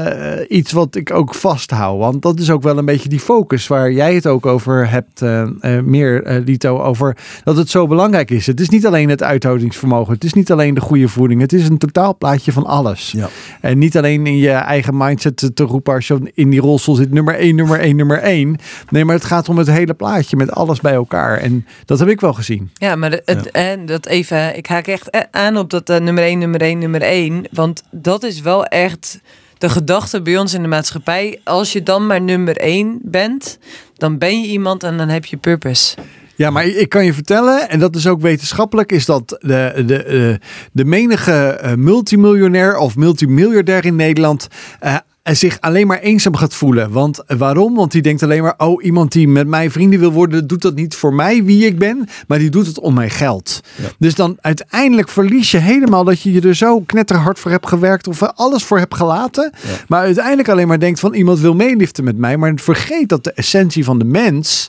[0.48, 1.98] iets wat ik ook vasthoud.
[1.98, 5.22] Want dat is ook wel een beetje die focus waar jij het ook over hebt,
[5.22, 8.46] uh, uh, meer Lito, over dat het zo belangrijk is.
[8.46, 11.68] Het is niet alleen het uithoudingsvermogen, het is niet alleen de goede voeding, het is
[11.68, 13.12] een totaalplaatje van alles.
[13.12, 13.28] Ja.
[13.60, 16.94] En niet alleen in je eigen mindset te, te roepen als je in die rolstoel
[16.94, 18.56] zit, nummer 1, nummer 1, nummer 1.
[18.90, 21.38] Nee, maar het gaat om het hele plaatje met alles bij elkaar.
[21.38, 22.70] En dat heb ik wel gezien.
[22.74, 23.60] Ja, maar het, ja.
[23.70, 27.44] en dat even, ik haak echt aan op dat nummer 1, nummer 1, nummer 1.
[27.50, 29.20] Want dat is wel wel echt
[29.58, 31.40] de gedachte bij ons in de maatschappij.
[31.44, 33.58] Als je dan maar nummer één bent,
[33.94, 35.96] dan ben je iemand en dan heb je purpose.
[36.36, 39.84] Ja, maar ik kan je vertellen, en dat is ook wetenschappelijk, is dat de, de,
[39.84, 40.40] de,
[40.72, 44.48] de menige eh, multimiljonair of multimiljardair in Nederland
[44.82, 44.96] uh,
[45.34, 46.90] zich alleen maar eenzaam gaat voelen.
[46.90, 47.74] Want waarom?
[47.74, 50.74] Want die denkt alleen maar: oh, iemand die met mij vrienden wil worden, doet dat
[50.74, 53.60] niet voor mij wie ik ben, maar die doet het om mijn geld.
[53.98, 58.08] Dus dan uiteindelijk verlies je helemaal dat je je er zo knetterhard voor hebt gewerkt
[58.08, 59.52] of alles voor hebt gelaten.
[59.88, 63.32] Maar uiteindelijk alleen maar denkt van iemand wil meeliften met mij, maar vergeet dat de
[63.32, 64.66] essentie van de mens,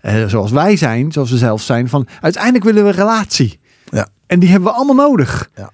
[0.00, 3.60] eh, zoals wij zijn, zoals we zelf zijn, van uiteindelijk willen we relatie.
[4.32, 5.48] En die hebben we allemaal nodig.
[5.56, 5.70] Ja.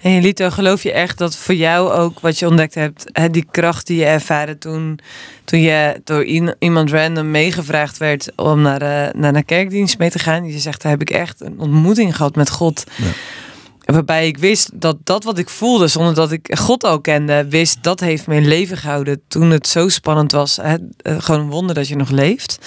[0.00, 3.46] En Lito, geloof je echt dat voor jou ook wat je ontdekt hebt, hè, die
[3.50, 4.98] kracht die je ervaren toen,
[5.44, 6.24] toen je door
[6.58, 10.44] iemand random meegevraagd werd om naar, uh, naar een kerkdienst mee te gaan?
[10.44, 12.84] Je zegt, daar heb ik echt een ontmoeting gehad met God.
[12.96, 13.92] Ja.
[13.92, 17.78] Waarbij ik wist dat dat wat ik voelde, zonder dat ik God ook kende, wist
[17.82, 20.56] dat heeft me in leven gehouden toen het zo spannend was.
[20.56, 20.76] Hè?
[20.96, 22.58] Eh, gewoon een wonder dat je nog leeft.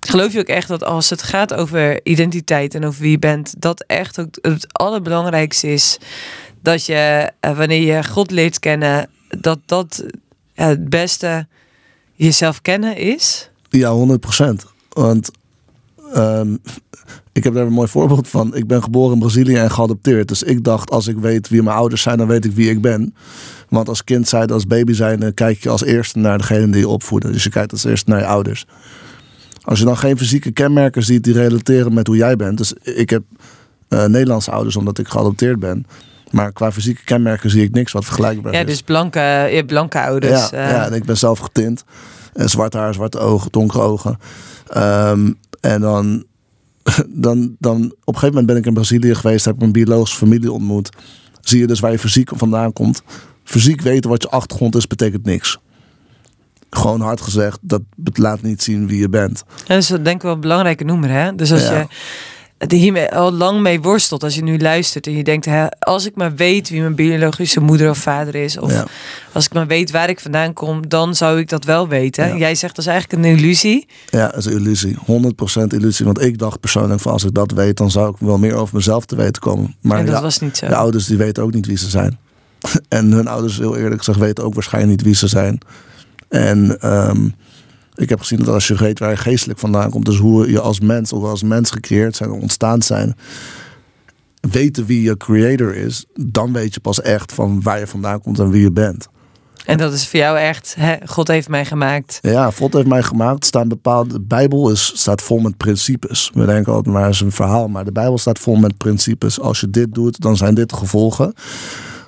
[0.00, 3.54] Geloof je ook echt dat als het gaat over identiteit en over wie je bent,
[3.58, 5.98] dat echt ook het allerbelangrijkste is
[6.62, 10.04] dat je, eh, wanneer je God leert kennen, dat dat
[10.54, 11.46] het beste
[12.14, 13.50] jezelf kennen is?
[13.68, 14.66] Ja, 100 procent.
[14.88, 15.30] Want
[16.16, 16.58] um,
[17.32, 18.54] ik heb daar een mooi voorbeeld van.
[18.54, 20.28] Ik ben geboren in Brazilië en geadopteerd.
[20.28, 22.80] Dus ik dacht, als ik weet wie mijn ouders zijn, dan weet ik wie ik
[22.80, 23.14] ben.
[23.68, 26.88] Want als kind zijn, als baby zijn, kijk je als eerste naar degene die je
[26.88, 27.32] opvoeden.
[27.32, 28.66] Dus je kijkt als eerste naar je ouders.
[29.62, 32.58] Als je dan geen fysieke kenmerken ziet die relateren met hoe jij bent.
[32.58, 33.22] Dus ik heb
[33.88, 35.86] uh, Nederlandse ouders omdat ik geadopteerd ben.
[36.30, 38.64] Maar qua fysieke kenmerken zie ik niks wat vergelijkbaar ja, is.
[38.64, 40.50] Ja, dus blanke, je hebt blanke ouders.
[40.50, 40.70] Ja, uh.
[40.70, 41.84] ja, en ik ben zelf getint.
[42.32, 44.18] En zwart haar, zwarte ogen, donkere ogen.
[44.76, 46.24] Um, en dan,
[47.08, 49.44] dan, dan op een gegeven moment ben ik in Brazilië geweest.
[49.44, 50.90] Heb ik mijn biologische familie ontmoet.
[51.40, 53.02] Zie je dus waar je fysiek vandaan komt.
[53.44, 55.58] Fysiek weten wat je achtergrond is, betekent niks
[56.70, 59.44] gewoon hard gezegd, dat laat niet zien wie je bent.
[59.66, 61.10] Ja, dus dat denk ik wel een belangrijke noemer.
[61.10, 61.34] Hè?
[61.34, 61.86] Dus als je
[62.68, 66.14] hiermee al lang mee worstelt, als je nu luistert en je denkt, hè, als ik
[66.14, 68.84] maar weet wie mijn biologische moeder of vader is, of
[69.32, 72.38] als ik maar weet waar ik vandaan kom, dan zou ik dat wel weten.
[72.38, 73.86] Jij zegt dat is eigenlijk een illusie.
[74.10, 74.96] Ja, dat is een illusie.
[74.96, 76.04] 100% illusie.
[76.04, 78.74] Want ik dacht persoonlijk van als ik dat weet, dan zou ik wel meer over
[78.74, 79.76] mezelf te weten komen.
[79.80, 80.66] Maar en dat was niet zo.
[80.66, 82.18] De ouders die weten ook niet wie ze zijn.
[82.88, 85.60] en hun ouders, heel eerlijk gezegd, weten ook waarschijnlijk niet wie ze zijn.
[86.30, 87.34] En um,
[87.94, 90.60] ik heb gezien dat als je weet waar je geestelijk vandaan komt, dus hoe je
[90.60, 93.16] als mens of als mens gecreëerd zijn, ontstaan zijn,
[94.40, 98.38] weten wie je creator is, dan weet je pas echt van waar je vandaan komt
[98.38, 99.08] en wie je bent.
[99.64, 100.96] En dat is voor jou echt, hè?
[101.06, 102.18] God heeft mij gemaakt.
[102.22, 103.44] Ja, God heeft mij gemaakt.
[103.44, 106.30] Staan bepaalde, de Bijbel is, staat vol met principes.
[106.34, 109.40] We denken altijd maar is een verhaal, maar de Bijbel staat vol met principes.
[109.40, 111.32] Als je dit doet, dan zijn dit de gevolgen.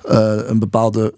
[0.09, 1.13] Uh, een bepaalde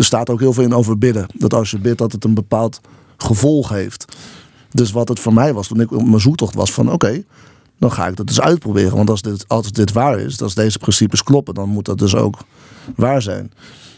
[0.00, 1.26] er staat ook heel veel in over bidden.
[1.34, 2.80] Dat als je bidt, dat het een bepaald
[3.16, 4.04] gevolg heeft.
[4.70, 7.24] Dus wat het voor mij was toen ik op mijn zoektocht was van oké,
[7.78, 8.96] dan ga ik dat dus uitproberen.
[8.96, 12.14] Want als dit, als dit waar is, als deze principes kloppen, dan moet dat dus
[12.14, 12.38] ook
[12.96, 13.52] waar zijn.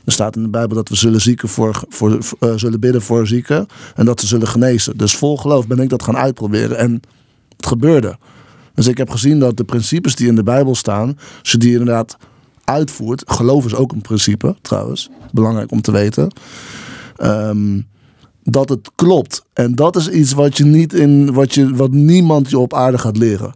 [0.04, 3.26] Er staat in de Bijbel dat we zullen, zieken voor, voor, uh, zullen bidden voor
[3.26, 4.96] zieken en dat ze zullen genezen.
[4.96, 7.00] Dus vol geloof ben ik dat gaan uitproberen en
[7.56, 8.18] het gebeurde.
[8.74, 11.72] Dus ik heb gezien dat de principes die in de Bijbel staan, als je die
[11.72, 12.16] inderdaad
[12.64, 16.32] uitvoert, geloof is ook een principe trouwens, belangrijk om te weten.
[17.16, 17.80] Ehm,
[18.42, 19.44] dat het klopt.
[19.52, 22.98] En dat is iets wat je niet in, wat, je, wat niemand je op aarde
[22.98, 23.54] gaat leren.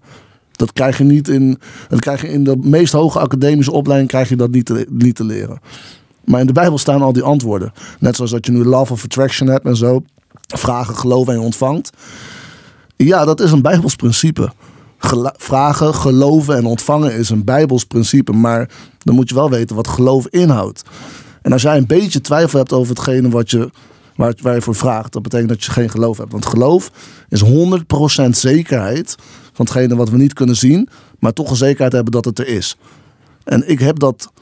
[0.52, 1.58] Dat krijg je niet in,
[1.88, 5.16] dat krijg je in de meest hoge academische opleiding krijg je dat niet te, niet
[5.16, 5.60] te leren.
[6.24, 7.72] Maar in de Bijbel staan al die antwoorden.
[7.98, 10.02] Net zoals dat je nu love of attraction hebt en zo.
[10.46, 11.90] Vragen, geloven en ontvangt.
[12.96, 14.52] Ja, dat is een Bijbels principe.
[15.36, 18.32] vragen, geloven en ontvangen is een Bijbels principe.
[18.32, 20.82] Maar dan moet je wel weten wat geloof inhoudt.
[21.46, 23.70] En als jij een beetje twijfel hebt over hetgene wat je,
[24.16, 26.32] waar, waar je voor vraagt, dat betekent dat je geen geloof hebt.
[26.32, 26.90] Want geloof
[27.28, 29.14] is 100% zekerheid
[29.52, 30.88] van hetgene wat we niet kunnen zien,
[31.18, 32.76] maar toch een zekerheid hebben dat het er is.
[33.44, 34.32] En ik heb dat,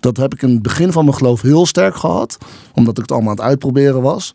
[0.00, 2.38] dat heb ik in het begin van mijn geloof heel sterk gehad,
[2.74, 4.34] omdat ik het allemaal aan het uitproberen was.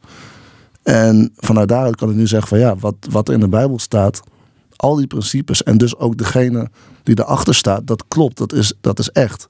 [0.84, 4.22] En vanuit daaruit kan ik nu zeggen van ja, wat, wat in de Bijbel staat,
[4.76, 6.70] al die principes en dus ook degene
[7.04, 9.46] die erachter staat, dat klopt, dat is, dat is echt.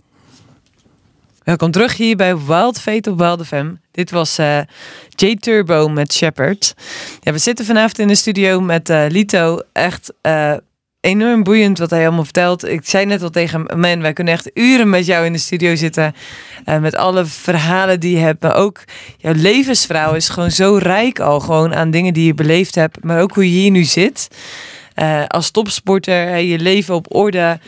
[1.46, 3.74] Welkom terug hier bij Wild Fate op Wild FM.
[3.92, 4.60] Dit was uh,
[5.10, 6.76] J Turbo met Shepard.
[7.22, 9.60] Ja, we zitten vanavond in de studio met uh, Lito.
[9.74, 10.54] Echt uh,
[11.00, 12.68] enorm boeiend wat hij allemaal vertelt.
[12.68, 15.76] Ik zei net al tegen men, wij kunnen echt uren met jou in de studio
[15.76, 16.16] zitten.
[16.66, 18.44] met alle verhalen die je hebt.
[18.44, 18.84] Maar ook
[19.18, 21.40] jouw levensverhaal is gewoon zo rijk al.
[21.40, 23.04] Gewoon aan dingen die je beleefd hebt.
[23.04, 24.28] Maar ook hoe je hier nu zit.
[25.28, 27.60] als topsporter, je leven op orde.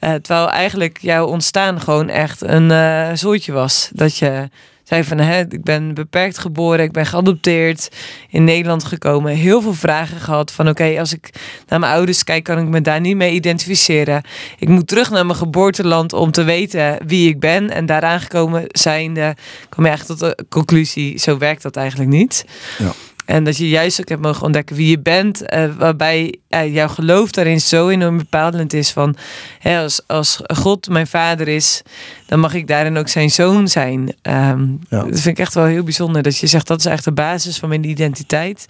[0.00, 3.90] Uh, terwijl eigenlijk jouw ontstaan gewoon echt een uh, was.
[3.92, 4.48] Dat je
[4.88, 7.88] zei van, hè, ik ben beperkt geboren, ik ben geadopteerd,
[8.30, 9.32] in Nederland gekomen.
[9.32, 11.30] Heel veel vragen gehad van, oké, als ik
[11.66, 14.22] naar mijn ouders kijk, kan ik me daar niet mee identificeren.
[14.58, 17.70] Ik moet terug naar mijn geboorteland om te weten wie ik ben.
[17.70, 19.36] En daaraan gekomen zijnde,
[19.68, 22.44] kom je eigenlijk tot de conclusie, zo werkt dat eigenlijk niet.
[22.78, 22.92] Ja.
[23.26, 25.42] En dat je juist ook hebt mogen ontdekken wie je bent.
[25.54, 28.90] Uh, waarbij uh, jouw geloof daarin zo enorm bepalend is.
[28.90, 29.16] Van
[29.58, 31.82] hè, als, als God mijn vader is,
[32.26, 34.14] dan mag ik daarin ook zijn zoon zijn.
[34.22, 36.22] Um, Dat vind ik echt wel heel bijzonder.
[36.22, 38.66] Dat je zegt dat is echt de basis van mijn identiteit.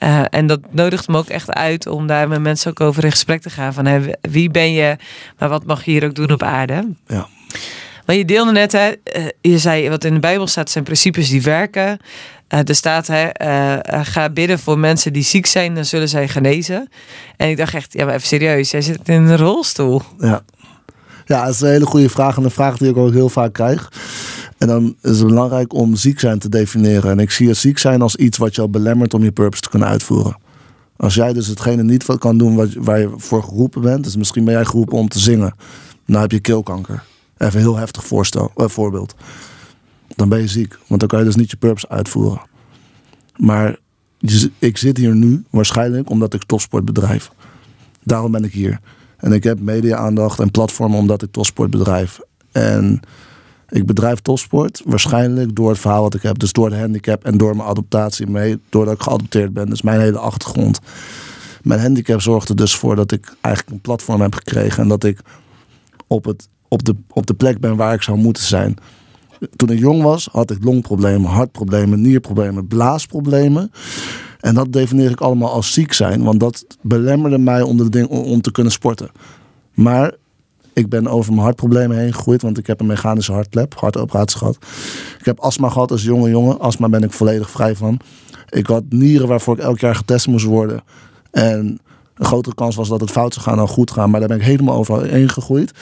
[0.00, 3.10] Uh, en dat nodigt me ook echt uit om daar met mensen ook over in
[3.10, 3.74] gesprek te gaan.
[3.74, 4.96] Van hè, wie ben je,
[5.38, 6.88] maar wat mag je hier ook doen op aarde?
[7.06, 7.28] Ja.
[8.06, 8.92] Maar je deelde net, hè,
[9.40, 11.98] je zei wat in de Bijbel staat, zijn principes die werken.
[12.54, 16.28] Uh, er staat, hè, uh, ga bidden voor mensen die ziek zijn, dan zullen zij
[16.28, 16.88] genezen.
[17.36, 20.02] En ik dacht echt, ja, maar even serieus, jij zit in een rolstoel.
[20.18, 20.42] Ja,
[21.26, 23.52] ja dat is een hele goede vraag en een vraag die ik ook heel vaak
[23.52, 23.92] krijg.
[24.58, 27.10] En dan is het belangrijk om ziek zijn te definiëren.
[27.10, 29.68] En ik zie het ziek zijn als iets wat jou belemmert om je purpose te
[29.68, 30.36] kunnen uitvoeren.
[30.96, 34.44] Als jij dus hetgene niet kan doen wat, waar je voor geroepen bent, dus misschien
[34.44, 35.54] ben jij geroepen om te zingen,
[36.06, 37.02] dan heb je keelkanker.
[37.38, 39.14] Even een heel heftig voorstel, voorbeeld
[40.14, 40.78] dan ben je ziek.
[40.86, 42.42] Want dan kan je dus niet je purpose uitvoeren.
[43.36, 43.76] Maar
[44.58, 47.30] ik zit hier nu waarschijnlijk omdat ik topsport bedrijf.
[48.02, 48.80] Daarom ben ik hier.
[49.16, 52.20] En ik heb media-aandacht en platformen omdat ik topsport bedrijf.
[52.52, 53.00] En
[53.68, 56.38] ik bedrijf topsport waarschijnlijk door het verhaal wat ik heb.
[56.38, 58.58] Dus door de handicap en door mijn adaptatie mee.
[58.68, 59.68] Doordat ik geadopteerd ben.
[59.68, 60.78] Dus mijn hele achtergrond.
[61.62, 64.82] Mijn handicap zorgde dus voor dat ik eigenlijk een platform heb gekregen.
[64.82, 65.20] En dat ik
[66.06, 68.76] op, het, op, de, op de plek ben waar ik zou moeten zijn
[69.56, 73.70] toen ik jong was, had ik longproblemen, hartproblemen, nierproblemen, blaasproblemen.
[74.40, 78.40] En dat definieer ik allemaal als ziek zijn, want dat belemmerde mij om, de om
[78.40, 79.10] te kunnen sporten.
[79.74, 80.14] Maar
[80.72, 84.58] ik ben over mijn hartproblemen heen gegroeid, want ik heb een mechanische hartklep, hartoperatie gehad.
[85.18, 86.60] Ik heb astma gehad als jonge jongen.
[86.60, 88.00] Astma ben ik volledig vrij van.
[88.48, 90.82] Ik had nieren waarvoor ik elk jaar getest moest worden.
[91.30, 91.78] En
[92.14, 94.10] een grotere kans was dat het fout zou gaan dan goed gaan.
[94.10, 95.72] Maar daar ben ik helemaal overheen gegroeid.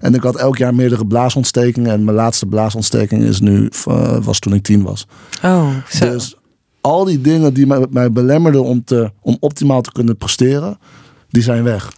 [0.00, 1.92] En ik had elk jaar meerdere blaasontstekingen.
[1.92, 5.06] En mijn laatste blaasontsteking is nu, uh, was toen ik tien was.
[5.42, 6.10] Oh, zo.
[6.10, 6.36] Dus
[6.80, 10.78] al die dingen die mij, mij belemmerden om, te, om optimaal te kunnen presteren,
[11.28, 11.92] die zijn weg.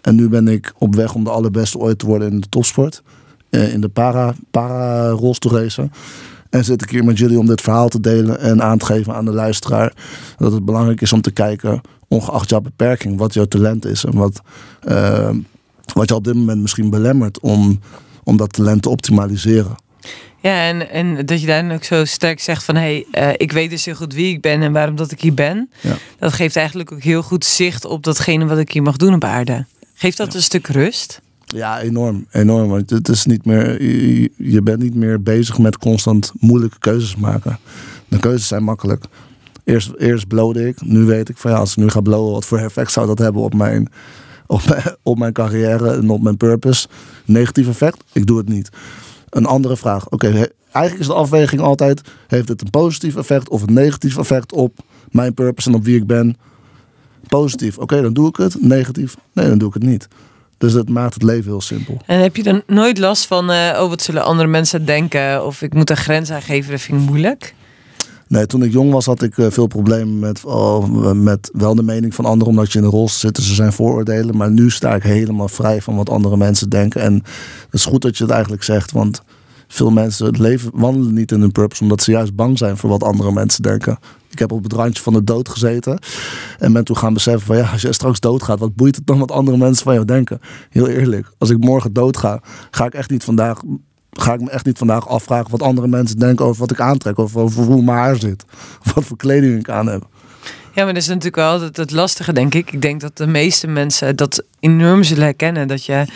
[0.00, 3.02] En nu ben ik op weg om de allerbeste ooit te worden in de topsport.
[3.52, 5.88] Eh, in de para, para rolstoelracer.
[6.52, 9.14] En zit ik hier met jullie om dit verhaal te delen en aan te geven
[9.14, 9.92] aan de luisteraar.
[10.36, 14.14] Dat het belangrijk is om te kijken ongeacht jouw beperking, wat jouw talent is en
[14.14, 14.40] wat,
[14.88, 15.30] uh,
[15.94, 17.80] wat je op dit moment misschien belemmert om,
[18.24, 19.74] om dat talent te optimaliseren.
[20.40, 23.52] Ja, en, en dat je dan ook zo sterk zegt van hé, hey, uh, ik
[23.52, 25.70] weet dus heel goed wie ik ben en waarom dat ik hier ben.
[25.80, 25.96] Ja.
[26.18, 29.24] Dat geeft eigenlijk ook heel goed zicht op datgene wat ik hier mag doen op
[29.24, 29.66] aarde.
[29.94, 31.20] Geeft dat een stuk rust?
[31.52, 32.26] Ja, enorm.
[32.30, 32.68] Enorm.
[32.68, 33.82] Want het is niet meer,
[34.36, 37.58] je, bent niet meer bezig met constant moeilijke keuzes maken.
[38.08, 39.04] De keuzes zijn makkelijk.
[39.64, 40.82] Eerst, eerst blode ik.
[40.82, 43.18] Nu weet ik van ja, als ik nu ga blowen, wat voor effect zou dat
[43.18, 43.88] hebben op mijn,
[44.46, 46.88] op mijn, op mijn carrière en op mijn purpose?
[47.24, 48.04] Negatief effect?
[48.12, 48.68] Ik doe het niet.
[49.28, 50.08] Een andere vraag.
[50.08, 54.52] Oké, eigenlijk is de afweging altijd: heeft het een positief effect of een negatief effect
[54.52, 54.78] op
[55.10, 56.36] mijn purpose en op wie ik ben?
[57.28, 58.62] Positief, oké, dan doe ik het.
[58.62, 60.08] Negatief, nee, dan doe ik het niet.
[60.62, 62.00] Dus dat maakt het leven heel simpel.
[62.06, 65.46] En heb je dan nooit last van, uh, oh wat zullen andere mensen denken?
[65.46, 67.54] Of ik moet een grens aangeven, dat vind ik moeilijk?
[68.28, 71.82] Nee, toen ik jong was had ik uh, veel problemen met, oh, met wel de
[71.82, 72.48] mening van anderen.
[72.48, 74.36] Omdat je in de rol zit, dus er zijn vooroordelen.
[74.36, 77.00] Maar nu sta ik helemaal vrij van wat andere mensen denken.
[77.00, 78.92] En het is goed dat je het eigenlijk zegt.
[78.92, 79.22] Want
[79.72, 81.82] veel mensen het leven wandelen niet in hun purpose.
[81.82, 83.98] Omdat ze juist bang zijn voor wat andere mensen denken.
[84.30, 85.98] Ik heb op het randje van de dood gezeten.
[86.58, 89.18] En ben toen gaan beseffen van ja, als je straks doodgaat, wat boeit het dan
[89.18, 90.40] wat andere mensen van jou denken?
[90.70, 93.60] Heel eerlijk, als ik morgen doodga, ga ik echt niet vandaag
[94.12, 97.18] ga ik me echt niet vandaag afvragen wat andere mensen denken over wat ik aantrek.
[97.18, 98.44] Of over hoe mijn haar zit.
[98.84, 100.06] Of wat voor kleding ik aan heb.
[100.74, 102.72] Ja, maar dat is natuurlijk wel het, het lastige, denk ik.
[102.72, 105.68] Ik denk dat de meeste mensen dat enorm zullen herkennen.
[105.68, 106.06] Dat je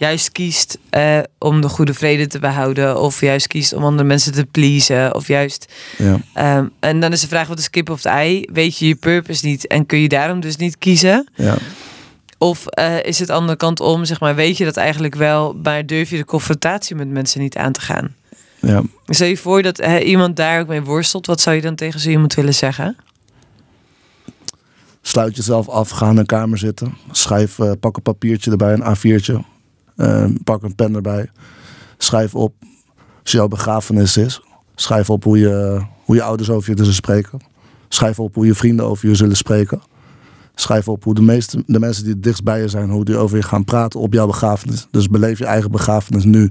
[0.00, 3.00] juist kiest eh, om de goede vrede te behouden.
[3.00, 5.14] Of juist kiest om andere mensen te pleasen.
[5.14, 5.72] Of juist.
[5.98, 6.20] Ja.
[6.34, 8.48] Ehm, en dan is de vraag: wat is kip of het ei?
[8.52, 11.28] Weet je je purpose niet en kun je daarom dus niet kiezen?
[11.34, 11.56] Ja.
[12.38, 15.86] Of uh, is het andere kant om, zeg maar, weet je dat eigenlijk wel, maar
[15.86, 18.14] durf je de confrontatie met mensen niet aan te gaan?
[18.60, 18.82] Ja.
[19.06, 22.00] Stel je voor dat uh, iemand daar ook mee worstelt, wat zou je dan tegen
[22.00, 22.96] zo iemand willen zeggen?
[25.02, 28.96] Sluit jezelf af, ga in een kamer zitten, schrijf, uh, pak een papiertje erbij, een
[28.96, 29.44] A4'tje,
[30.44, 31.30] pak een pen erbij,
[31.98, 32.54] schrijf op
[33.22, 34.42] als jouw begrafenis is,
[34.74, 37.40] schrijf op hoe je, hoe je ouders over je zullen spreken,
[37.88, 39.80] schrijf op hoe je vrienden over je zullen spreken.
[40.54, 43.16] Schrijf op hoe de, meeste, de mensen die het dichtst bij je zijn, hoe die
[43.16, 44.86] over je gaan praten op jouw begrafenis.
[44.90, 46.50] Dus beleef je eigen begrafenis nu.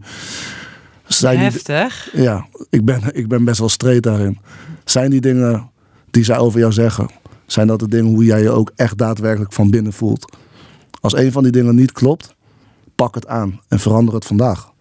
[1.07, 2.09] Zijn Heftig.
[2.13, 4.39] Die, ja, ik ben, ik ben best wel streed daarin.
[4.85, 5.69] Zijn die dingen
[6.11, 7.09] die zij over jou zeggen,
[7.45, 10.37] zijn dat de dingen hoe jij je ook echt daadwerkelijk van binnen voelt?
[11.01, 12.35] Als een van die dingen niet klopt,
[12.99, 14.71] pak het aan en verander het vandaag.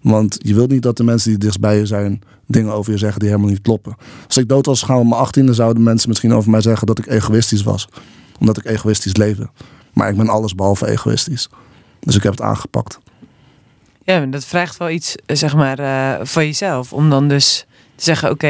[0.00, 2.98] Want je wilt niet dat de mensen die dichtst bij je zijn dingen over je
[2.98, 3.96] zeggen die helemaal niet kloppen.
[4.26, 6.98] Als ik dood was gegaan op mijn achttiende, zouden mensen misschien over mij zeggen dat
[6.98, 7.88] ik egoïstisch was
[8.38, 9.48] omdat ik egoïstisch leefde.
[9.92, 11.48] Maar ik ben alles behalve egoïstisch.
[12.00, 12.98] Dus ik heb het aangepakt.
[14.04, 16.92] Ja, dat vraagt wel iets, eh, zeg maar, uh, van jezelf.
[16.92, 18.48] Om dan dus te zeggen, oké,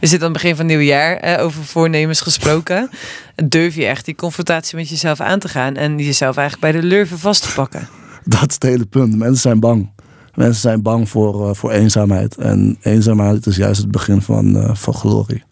[0.00, 2.90] we zitten aan het begin van het nieuwe jaar, eh, over voornemens gesproken.
[3.44, 6.86] Durf je echt die confrontatie met jezelf aan te gaan en jezelf eigenlijk bij de
[6.86, 7.88] lurven vast te pakken?
[8.38, 9.16] Dat is het hele punt.
[9.16, 9.90] Mensen zijn bang.
[10.34, 12.36] Mensen zijn bang voor, voor eenzaamheid.
[12.36, 15.42] En eenzaamheid is juist het begin van, van glorie.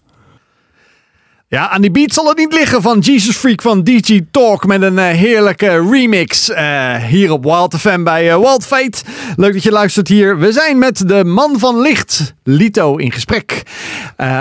[1.49, 4.83] Ja, aan die beat zal het niet liggen van Jesus Freak van DJ Talk met
[4.83, 8.99] een uh, heerlijke remix uh, hier op Wild FM bij uh, Wild Fate.
[9.37, 10.39] Leuk dat je luistert hier.
[10.39, 13.63] We zijn met de man van licht, Lito, in gesprek.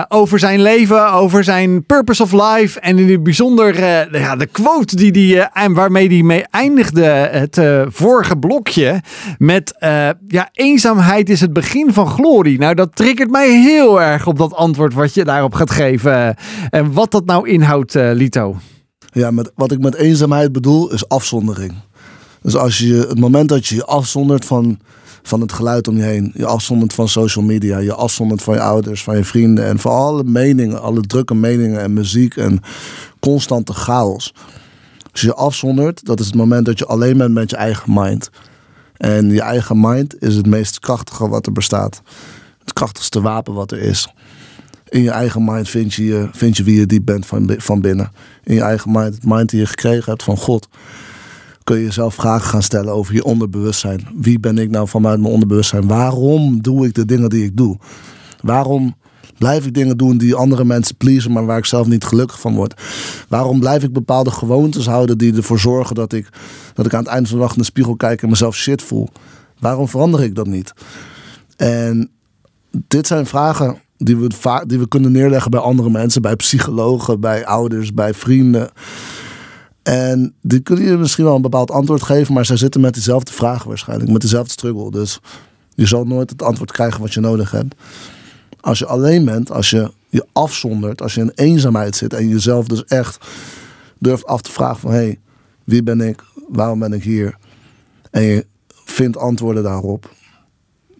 [0.07, 3.79] over zijn leven, over zijn purpose of life en in het bijzonder
[4.19, 9.01] ja, de quote die die, en waarmee hij mee eindigde het vorige blokje
[9.37, 9.75] met
[10.27, 12.59] ja, eenzaamheid is het begin van glorie.
[12.59, 16.35] Nou, dat triggert mij heel erg op dat antwoord wat je daarop gaat geven.
[16.69, 18.57] En wat dat nou inhoudt, uh, Lito.
[19.11, 21.73] Ja, met, wat ik met eenzaamheid bedoel is afzondering.
[22.41, 24.79] Dus als je het moment dat je je afzondert van,
[25.23, 28.61] van het geluid om je heen, je afzondert van social media, je afzondert van je
[28.61, 32.59] ouders, van je vrienden en van alle meningen, alle drukke meningen en muziek en
[33.19, 34.33] constante chaos.
[35.11, 37.93] Als je je afzondert, dat is het moment dat je alleen bent met je eigen
[37.93, 38.29] mind.
[38.97, 42.01] En je eigen mind is het meest krachtige wat er bestaat.
[42.59, 44.13] Het krachtigste wapen wat er is
[44.95, 48.11] in je eigen mind vind je, je wie je diep bent van, van binnen.
[48.43, 50.67] In je eigen mind, het mind die je gekregen hebt van God.
[51.63, 54.07] Kun je jezelf vragen gaan stellen over je onderbewustzijn.
[54.15, 55.87] Wie ben ik nou vanuit mijn onderbewustzijn?
[55.87, 57.77] Waarom doe ik de dingen die ik doe?
[58.41, 58.95] Waarom
[59.37, 62.55] blijf ik dingen doen die andere mensen pleasen, maar waar ik zelf niet gelukkig van
[62.55, 62.81] word?
[63.29, 66.29] Waarom blijf ik bepaalde gewoontes houden die ervoor zorgen dat ik,
[66.73, 68.81] dat ik aan het einde van de dag in de spiegel kijk en mezelf shit
[68.81, 69.09] voel?
[69.59, 70.73] Waarom verander ik dat niet?
[71.57, 72.09] En
[72.87, 77.45] dit zijn vragen die we, die we kunnen neerleggen bij andere mensen, bij psychologen, bij
[77.45, 78.69] ouders, bij vrienden.
[79.83, 83.31] En die kunnen je misschien wel een bepaald antwoord geven, maar zij zitten met dezelfde
[83.31, 84.91] vragen waarschijnlijk, met dezelfde struggle.
[84.91, 85.19] Dus
[85.73, 87.75] je zal nooit het antwoord krijgen wat je nodig hebt.
[88.59, 92.67] Als je alleen bent, als je je afzondert, als je in eenzaamheid zit en jezelf
[92.67, 93.25] dus echt
[93.99, 95.19] durft af te vragen van hé, hey,
[95.63, 96.23] wie ben ik?
[96.47, 97.37] Waarom ben ik hier?
[98.11, 98.45] En je
[98.85, 100.14] vindt antwoorden daarop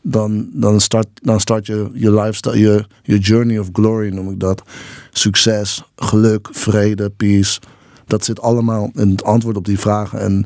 [0.08, 4.40] dan, dan, start, dan start je je lifestyle, je, je journey of glory noem ik
[4.40, 4.64] dat.
[5.12, 7.60] Succes, geluk, vrede, peace.
[8.06, 10.20] Dat zit allemaal in het antwoord op die vragen.
[10.20, 10.46] En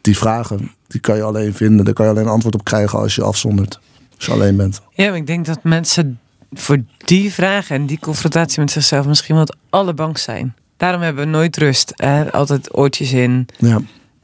[0.00, 1.84] die vragen, die kan je alleen vinden.
[1.84, 3.80] Daar kan je alleen antwoord op krijgen als je afzondert.
[4.16, 4.80] Als je alleen bent.
[4.90, 6.18] Ja, ik denk dat mensen
[6.52, 10.54] voor die vragen en die confrontatie met zichzelf misschien wel het allerbangst zijn.
[10.76, 11.92] Daarom hebben we nooit rust.
[11.94, 12.32] Hè?
[12.32, 13.48] Altijd oortjes in.
[13.58, 13.80] Ja.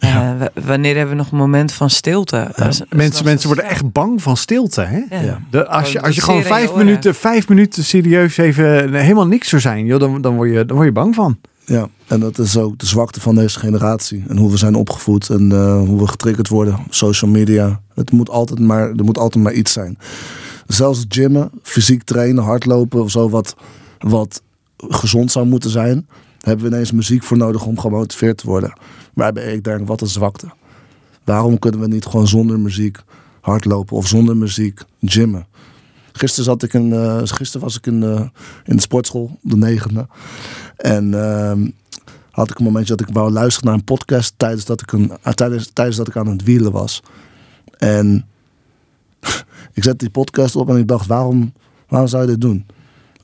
[0.08, 0.50] Ja.
[0.64, 2.50] wanneer hebben we nog een moment van stilte?
[2.88, 4.80] mensen, mensen worden echt bang van stilte.
[4.80, 5.24] Hè?
[5.24, 5.40] Ja.
[5.50, 9.62] De, als, je, als je gewoon vijf minuten, vijf minuten serieus even helemaal niks zou
[9.62, 11.38] zijn, joh, dan, dan, word je, dan word je bang van.
[11.64, 14.24] Ja, en dat is ook de zwakte van deze generatie.
[14.28, 15.50] En hoe we zijn opgevoed en
[15.86, 16.78] hoe we getriggerd worden.
[16.88, 17.80] Social media.
[17.94, 19.98] Het moet altijd maar, er moet altijd maar iets zijn.
[20.66, 23.56] Zelfs gymmen, fysiek trainen, hardlopen of zo, wat,
[23.98, 24.42] wat
[24.76, 26.06] gezond zou moeten zijn,
[26.42, 28.72] hebben we ineens muziek voor nodig om gemotiveerd te worden.
[29.14, 30.52] Waarbij ik denk, wat een zwakte.
[31.24, 32.98] Waarom kunnen we niet gewoon zonder muziek
[33.40, 35.46] hardlopen of zonder muziek gymmen?
[36.12, 38.20] Gisteren, zat ik uh, gisteren was ik in, uh,
[38.64, 40.08] in de sportschool, de negende.
[40.76, 41.52] En uh,
[42.30, 45.12] had ik een momentje dat ik wou luisteren naar een podcast tijdens dat ik, een,
[45.34, 47.02] tijdens, tijdens dat ik aan het wielen was.
[47.78, 48.26] En
[49.74, 51.52] ik zette die podcast op en ik dacht, waarom,
[51.88, 52.66] waarom zou je dit doen?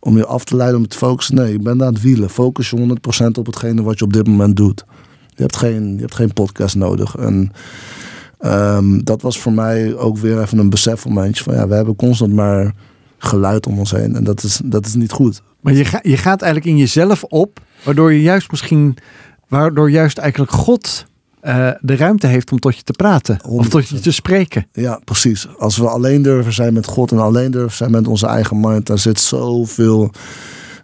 [0.01, 1.35] Om je af te leiden, om te focussen?
[1.35, 2.31] Nee, ik ben aan het wielen.
[2.31, 4.85] Focus je 100% op hetgene wat je op dit moment doet.
[5.29, 7.17] Je hebt geen, je hebt geen podcast nodig.
[7.17, 7.53] En
[8.41, 12.33] um, dat was voor mij ook weer even een besefmomentje van ja, we hebben constant
[12.33, 12.75] maar
[13.19, 14.17] geluid om ons heen.
[14.17, 15.43] En dat is, dat is niet goed.
[15.61, 18.97] Maar je, je gaat eigenlijk in jezelf op, waardoor je juist misschien,
[19.49, 21.07] waardoor juist eigenlijk God
[21.43, 23.39] uh, de ruimte heeft om tot je te praten.
[23.43, 23.51] 100%.
[23.51, 24.67] Of tot je te spreken.
[24.73, 25.49] Ja, precies.
[25.59, 28.87] Als we alleen durven zijn met God en alleen durven zijn met onze eigen mind,
[28.87, 30.11] daar zit zoveel.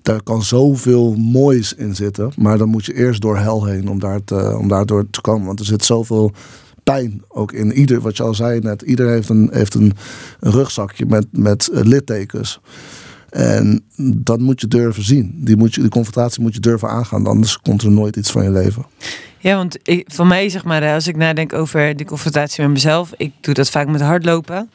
[0.02, 2.32] Daar kan zoveel moois in zitten.
[2.36, 5.46] Maar dan moet je eerst door hel heen om, daar te, om daardoor te komen.
[5.46, 6.32] Want er zit zoveel
[6.82, 8.82] pijn ook in ieder, wat je al zei net.
[8.82, 9.92] Ieder heeft een, heeft een,
[10.40, 12.60] rugzakje met, met littekens.
[13.34, 15.34] En dat moet je durven zien.
[15.34, 17.26] Die, moet je, die confrontatie moet je durven aangaan.
[17.26, 18.86] Anders komt er nooit iets van je leven.
[19.38, 23.12] Ja, want ik, voor mij, zeg maar, als ik nadenk over die confrontatie met mezelf,
[23.16, 24.70] ik doe dat vaak met hardlopen.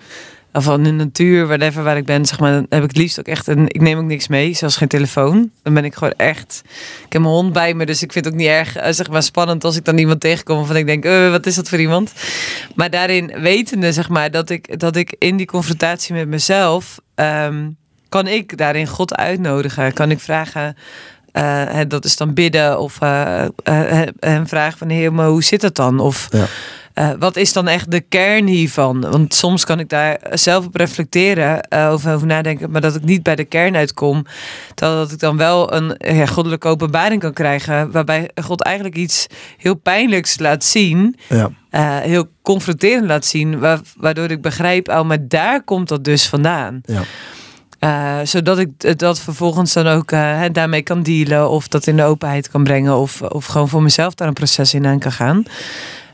[0.54, 3.20] Of in de natuur, whatever waar ik ben, zeg maar, dan heb ik het liefst
[3.20, 3.66] ook echt een.
[3.68, 5.52] Ik neem ook niks mee, zelfs geen telefoon.
[5.64, 6.62] Dan ben ik gewoon echt.
[7.06, 9.10] Ik heb mijn hond bij me, dus ik vind het ook niet erg, eh, zeg
[9.10, 11.80] maar, spannend als ik dan iemand tegenkom van ik denk, uh, wat is dat voor
[11.80, 12.14] iemand?
[12.76, 17.00] Maar daarin wetende, zeg maar, dat ik, dat ik in die confrontatie met mezelf.
[17.16, 17.78] Um,
[18.10, 19.94] kan ik daarin God uitnodigen?
[19.94, 20.76] Kan ik vragen,
[21.34, 25.62] uh, dat is dan bidden of uh, uh, een vraag van heer, maar hoe zit
[25.62, 26.00] het dan?
[26.00, 27.18] Of ja.
[27.18, 29.02] wat is dan echt de kern hiervan?
[29.12, 33.24] Want soms kan ik daar zelf op reflecteren, over, over nadenken, maar dat ik niet
[33.24, 34.26] bij de kern uitkom.
[34.76, 39.28] Terwijl dat ik dan wel een ja, goddelijke openbaring kan krijgen, waarbij God eigenlijk iets
[39.58, 41.16] heel pijnlijks laat zien.
[41.28, 41.52] Ja.
[42.02, 43.60] heel confronterend laat zien,
[43.98, 46.82] waardoor ik begrijp, oh, maar daar komt dat dus vandaan.
[46.86, 47.02] Ja.
[47.80, 52.04] Uh, zodat ik dat vervolgens dan ook uh, daarmee kan dealen of dat in de
[52.04, 55.44] openheid kan brengen of, of gewoon voor mezelf daar een proces in aan kan gaan.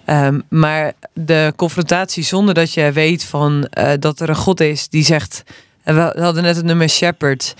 [0.10, 4.90] Um, maar de confrontatie zonder dat je weet van uh, dat er een God is
[4.90, 5.44] die zegt,
[5.84, 7.56] we hadden net het nummer Shepherd.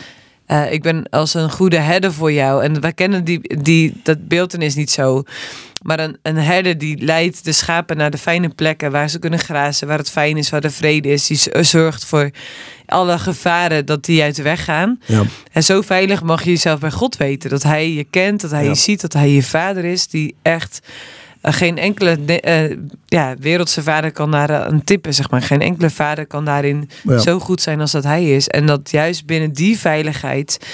[0.48, 2.64] Uh, ik ben als een goede herder voor jou.
[2.64, 5.24] En wij kennen die, die, dat beeldenis niet zo.
[5.82, 9.40] Maar een, een herder die leidt de schapen naar de fijne plekken waar ze kunnen
[9.40, 11.28] grazen, waar het fijn is, waar de vrede is.
[11.28, 12.30] Die zorgt voor
[12.86, 15.00] alle gevaren dat die uit de weg gaan.
[15.06, 15.24] Ja.
[15.52, 17.50] En zo veilig mag je jezelf bij God weten.
[17.50, 20.08] Dat hij je kent, dat hij je ziet, dat hij je vader is.
[20.08, 20.80] Die echt
[21.54, 25.42] geen enkele uh, ja, wereldse vader kan daar een tippen, zeg maar.
[25.42, 26.90] Geen enkele vader kan daarin
[27.20, 28.48] zo goed zijn als dat hij is.
[28.48, 30.68] En dat juist binnen die veiligheid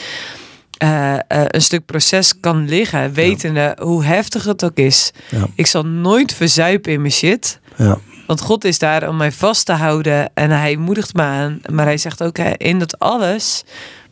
[0.83, 5.11] uh, uh, een stuk proces kan liggen, wetende hoe heftig het ook is.
[5.29, 5.47] Ja.
[5.55, 7.59] Ik zal nooit verzuipen in mijn shit.
[7.75, 7.97] Ja.
[8.27, 11.61] Want God is daar om mij vast te houden en hij moedigt me aan.
[11.71, 13.63] Maar hij zegt ook in dat alles,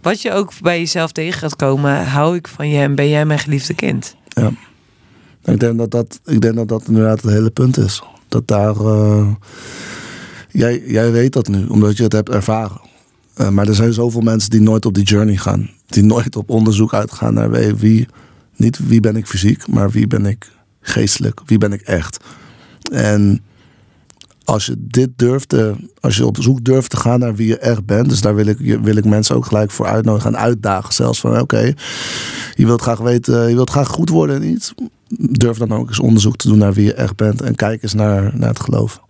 [0.02, 3.26] wat je ook bij jezelf tegen gaat komen, hou ik van je en ben jij
[3.26, 4.16] mijn geliefde kind.
[4.28, 4.52] Ja.
[5.52, 8.04] Ik denk dat dat, ik denk dat, dat inderdaad het hele punt is.
[8.28, 8.76] Dat daar.
[8.76, 9.28] Uh,
[10.52, 12.82] jij, jij weet dat nu, omdat je het hebt ervaren.
[13.38, 16.50] Uh, maar er zijn zoveel mensen die nooit op die journey gaan die nooit op
[16.50, 18.08] onderzoek uitgaan naar wie,
[18.56, 22.24] niet wie ben ik fysiek, maar wie ben ik geestelijk, wie ben ik echt.
[22.92, 23.42] En
[24.44, 27.58] als je dit durft, te, als je op zoek durft te gaan naar wie je
[27.58, 30.94] echt bent, dus daar wil ik, wil ik mensen ook gelijk voor uitnodigen en uitdagen.
[30.94, 31.74] Zelfs van oké,
[32.54, 34.74] je wilt graag weten, je wilt graag goed worden en iets.
[35.18, 37.94] Durf dan ook eens onderzoek te doen naar wie je echt bent en kijk eens
[37.94, 39.02] naar, naar het geloof.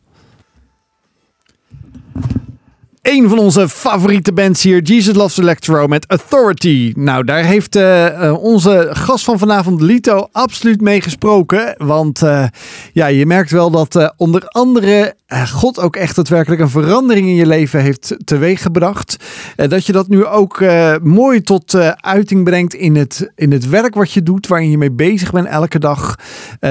[3.09, 6.93] een van onze favoriete bands hier, Jesus Loves Electro met Authority.
[6.95, 11.75] Nou, daar heeft uh, onze gast van vanavond, Lito, absoluut mee gesproken.
[11.77, 12.45] Want uh,
[12.93, 15.15] ja, je merkt wel dat onder andere
[15.51, 19.15] God ook echt daadwerkelijk een verandering in je leven heeft teweeggebracht.
[19.55, 20.63] dat je dat nu ook
[21.01, 24.91] mooi tot uiting brengt in het, in het werk wat je doet, waarin je mee
[24.91, 26.15] bezig bent elke dag.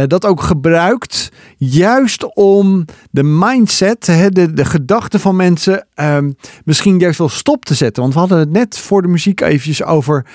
[0.06, 6.30] dat ook gebruikt, juist om de mindset, de, de gedachten van mensen Ehm,
[6.64, 8.02] misschien juist wel stop te zetten.
[8.02, 10.26] Want we hadden het net voor de muziek eventjes over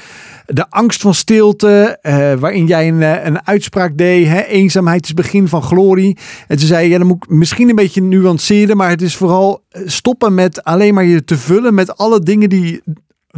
[0.46, 4.28] de angst van stilte, uh, waarin jij een, eh, een uitspraak deed.
[4.28, 4.42] Hè?
[4.42, 6.18] Eenzaamheid is begin van glorie.
[6.48, 9.64] En toen zei ja, dan moet ik misschien een beetje nuanceren, maar het is vooral
[9.70, 12.82] eh, stoppen met alleen maar je te vullen met alle dingen die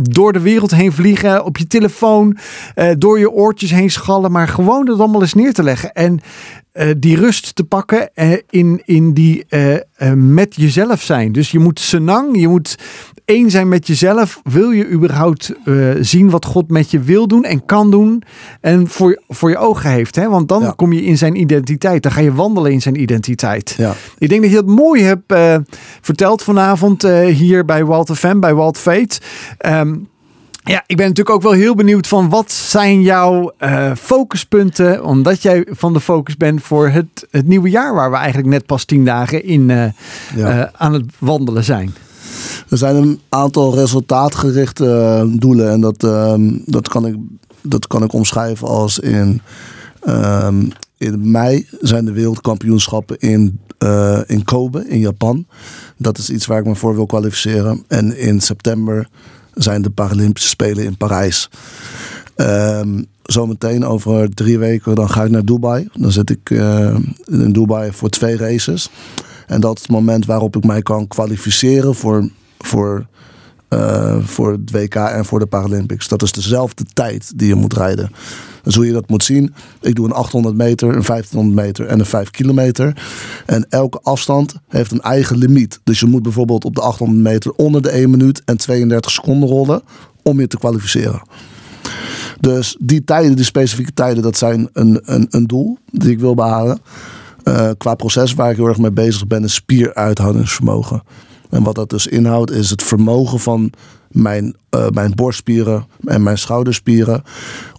[0.01, 2.37] door de wereld heen vliegen, op je telefoon,
[2.97, 5.93] door je oortjes heen schallen, maar gewoon dat allemaal eens neer te leggen.
[5.93, 6.19] En
[6.97, 8.11] die rust te pakken
[8.49, 9.45] in, in die
[10.15, 11.31] met jezelf zijn.
[11.31, 12.75] Dus je moet senang, je moet
[13.25, 14.39] één zijn met jezelf.
[14.43, 15.53] Wil je überhaupt
[15.99, 18.23] zien wat God met je wil doen en kan doen
[18.61, 20.15] en voor, voor je ogen heeft.
[20.15, 20.29] Hè?
[20.29, 20.73] Want dan ja.
[20.75, 22.03] kom je in zijn identiteit.
[22.03, 23.75] Dan ga je wandelen in zijn identiteit.
[23.77, 23.93] Ja.
[24.17, 25.33] Ik denk dat je dat mooi hebt
[26.01, 29.19] verteld vanavond hier bij Walter Fem, bij Walt Fate.
[29.65, 30.07] Um,
[30.67, 35.41] ja, ik ben natuurlijk ook wel heel benieuwd van wat zijn jouw uh, focuspunten, omdat
[35.41, 38.85] jij van de focus bent voor het, het nieuwe jaar waar we eigenlijk net pas
[38.85, 39.85] tien dagen in uh,
[40.35, 40.57] ja.
[40.57, 41.95] uh, aan het wandelen zijn.
[42.69, 45.99] Er zijn een aantal resultaatgerichte doelen en dat,
[46.65, 47.15] dat, kan ik,
[47.61, 49.41] dat kan ik omschrijven als in,
[50.07, 53.59] um, in mei zijn de wereldkampioenschappen in,
[54.25, 55.45] in Kobe in Japan.
[55.97, 57.83] Dat is iets waar ik me voor wil kwalificeren.
[57.87, 59.07] En in september
[59.53, 61.49] zijn de Paralympische Spelen in Parijs.
[62.35, 65.87] Um, zometeen over drie weken dan ga ik naar Dubai.
[65.93, 66.95] Dan zit ik uh,
[67.25, 68.89] in Dubai voor twee races.
[69.47, 73.05] En dat is het moment waarop ik mij kan kwalificeren voor, voor,
[73.69, 76.07] uh, voor het WK en voor de Paralympics.
[76.07, 78.11] Dat is dezelfde tijd die je moet rijden.
[78.63, 79.53] Dus hoe je dat moet zien.
[79.81, 83.03] Ik doe een 800 meter, een 1500 meter en een 5 kilometer.
[83.45, 85.79] En elke afstand heeft een eigen limiet.
[85.83, 89.49] Dus je moet bijvoorbeeld op de 800 meter onder de 1 minuut en 32 seconden
[89.49, 89.81] rollen
[90.23, 91.21] om je te kwalificeren.
[92.39, 96.33] Dus die tijden, die specifieke tijden, dat zijn een, een, een doel die ik wil
[96.33, 96.79] behalen.
[97.47, 101.03] Uh, qua proces waar ik heel erg mee bezig ben, is spieruithoudingsvermogen.
[101.49, 103.71] En wat dat dus inhoudt, is het vermogen van
[104.11, 107.23] mijn, uh, mijn borstspieren en mijn schouderspieren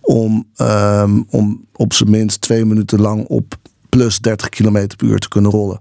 [0.01, 3.57] om, um, om op zijn minst twee minuten lang op
[3.89, 5.81] plus 30 km per uur te kunnen rollen.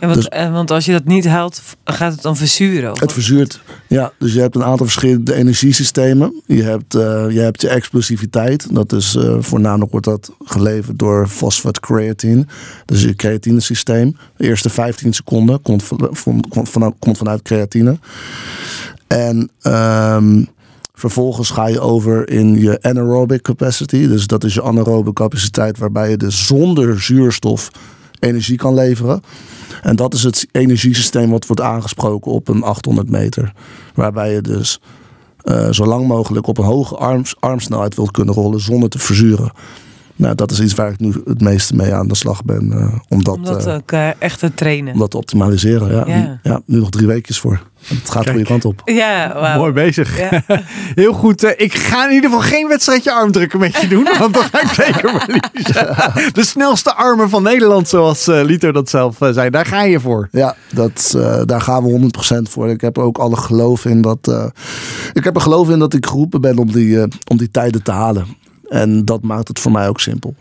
[0.00, 2.92] Ja, want, dus, eh, want als je dat niet haalt, gaat het dan verzuren?
[2.92, 3.00] Of?
[3.00, 4.12] Het verzuurt, ja.
[4.18, 6.42] Dus je hebt een aantal verschillende energiesystemen.
[6.46, 8.74] Je hebt, uh, je, hebt je explosiviteit.
[8.74, 12.46] Dat is uh, voornamelijk wordt dat geleverd door fosfat-creatine.
[12.84, 14.16] Dus je creatinesysteem.
[14.36, 17.98] De eerste 15 seconden komt, van, komt, vanuit, komt vanuit creatine.
[19.06, 20.48] En um,
[20.94, 24.06] vervolgens ga je over in je anaerobic capacity.
[24.06, 27.70] Dus dat is je anaerobe capaciteit waarbij je dus zonder zuurstof
[28.20, 29.22] energie kan leveren.
[29.82, 33.52] En dat is het energiesysteem wat wordt aangesproken op een 800 meter.
[33.94, 34.80] Waarbij je dus
[35.44, 39.52] uh, zo lang mogelijk op een hoge arms, armsnelheid wilt kunnen rollen zonder te verzuren.
[40.20, 42.72] Nou, dat is iets waar ik nu het meeste mee aan de slag ben.
[42.74, 44.92] Uh, om dat, om dat ook uh, echt te trainen.
[44.92, 46.04] Om dat te optimaliseren, ja.
[46.06, 47.62] Ja, ja nu nog drie weekjes voor.
[47.86, 48.82] Het gaat de goede kant op.
[48.84, 49.56] Ja, wow.
[49.56, 50.18] Mooi bezig.
[50.18, 50.42] Ja.
[50.94, 51.44] Heel goed.
[51.44, 54.08] Uh, ik ga in ieder geval geen wedstrijdje armdrukken met je doen.
[54.18, 56.32] want dan ga ik zeker verliezen.
[56.40, 59.50] De snelste armen van Nederland, zoals uh, Lito dat zelf uh, zei.
[59.50, 60.28] Daar ga je voor.
[60.30, 62.68] Ja, dat, daar gaan we 100% voor.
[62.68, 64.52] Ik heb ook alle geloof in dat...
[65.12, 67.92] ik heb er geloof in dat ik geroepen ben om die, om die tijden te
[67.92, 68.26] halen.
[68.70, 70.34] En dat maakt het voor mij ook simpel.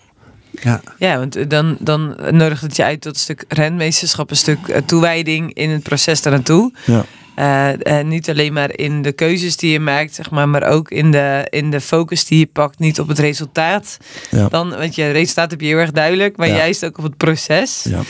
[0.51, 4.81] Ja, ja want dan, dan nodigt het je uit tot een stuk renmeesterschap, een stuk
[4.85, 6.73] toewijding in het proces daarnaartoe.
[6.85, 7.05] Ja.
[7.39, 11.11] Uh, niet alleen maar in de keuzes die je maakt, zeg maar, maar ook in
[11.11, 13.97] de, in de focus die je pakt, niet op het resultaat.
[14.31, 14.47] Ja.
[14.47, 16.55] Dan, want je resultaat heb je heel erg duidelijk, maar ja.
[16.55, 17.85] juist ook op het proces.
[17.89, 18.01] Ja.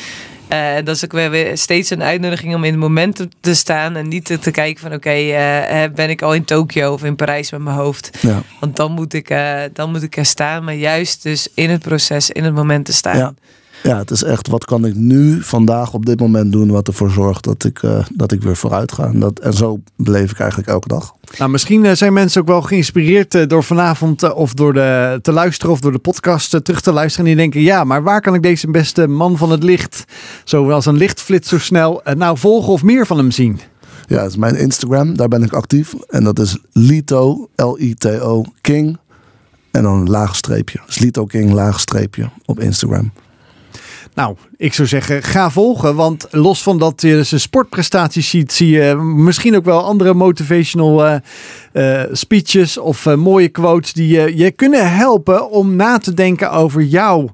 [0.53, 4.07] Uh, dat is ook weer steeds een uitnodiging om in het moment te staan en
[4.07, 7.15] niet te, te kijken van oké, okay, uh, ben ik al in Tokio of in
[7.15, 8.09] Parijs met mijn hoofd.
[8.21, 8.41] Ja.
[8.59, 11.81] Want dan moet, ik, uh, dan moet ik er staan, maar juist dus in het
[11.81, 13.17] proces, in het moment te staan.
[13.17, 13.33] Ja.
[13.83, 17.09] Ja, het is echt wat kan ik nu vandaag op dit moment doen wat ervoor
[17.09, 19.05] zorgt dat ik, uh, dat ik weer vooruit ga.
[19.05, 21.13] En, dat, en zo beleef ik eigenlijk elke dag.
[21.37, 25.79] Nou, misschien zijn mensen ook wel geïnspireerd door vanavond of door de, te luisteren of
[25.79, 27.25] door de podcast terug te luisteren.
[27.25, 30.03] En die denken, ja, maar waar kan ik deze beste man van het licht,
[30.43, 33.59] zoals een lichtflits zo snel, nou volgen of meer van hem zien?
[34.07, 35.93] Ja, dat is mijn Instagram, daar ben ik actief.
[36.07, 38.97] En dat is Lito, L-I-T-O, King.
[39.71, 40.79] En dan een laag streepje.
[40.85, 43.11] Dus Lito King, laag streepje op Instagram.
[44.13, 45.95] Nou, ik zou zeggen, ga volgen.
[45.95, 51.05] Want los van dat je zijn sportprestaties ziet, zie je misschien ook wel andere motivational
[51.05, 51.15] uh,
[51.73, 57.29] uh, speeches of mooie quotes die je kunnen helpen om na te denken over jouw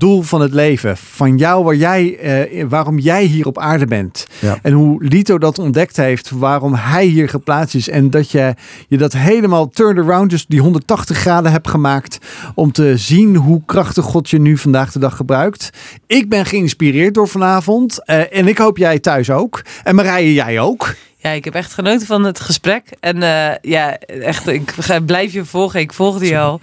[0.00, 0.96] doel van het leven.
[0.96, 2.18] Van jou, waar jij,
[2.50, 4.26] uh, waarom jij hier op aarde bent.
[4.38, 4.58] Ja.
[4.62, 7.88] En hoe Lito dat ontdekt heeft, waarom hij hier geplaatst is.
[7.88, 8.54] En dat je,
[8.88, 12.18] je dat helemaal turned around, dus die 180 graden hebt gemaakt.
[12.54, 15.70] Om te zien hoe krachtig God je nu vandaag de dag gebruikt.
[16.06, 17.98] Ik ben geïnspireerd door vanavond.
[18.06, 19.62] Uh, en ik hoop jij thuis ook.
[19.84, 20.94] En Marije, jij ook.
[21.22, 22.82] Ja, ik heb echt genoten van het gesprek.
[23.00, 24.74] En uh, ja, echt, ik
[25.06, 25.80] blijf je volgen.
[25.80, 26.60] Ik volgde je al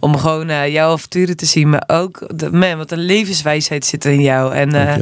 [0.00, 1.68] om gewoon uh, jouw avonturen te zien.
[1.68, 4.54] Maar ook, de, man, wat een levenswijsheid zit er in jou.
[4.54, 4.94] En uh,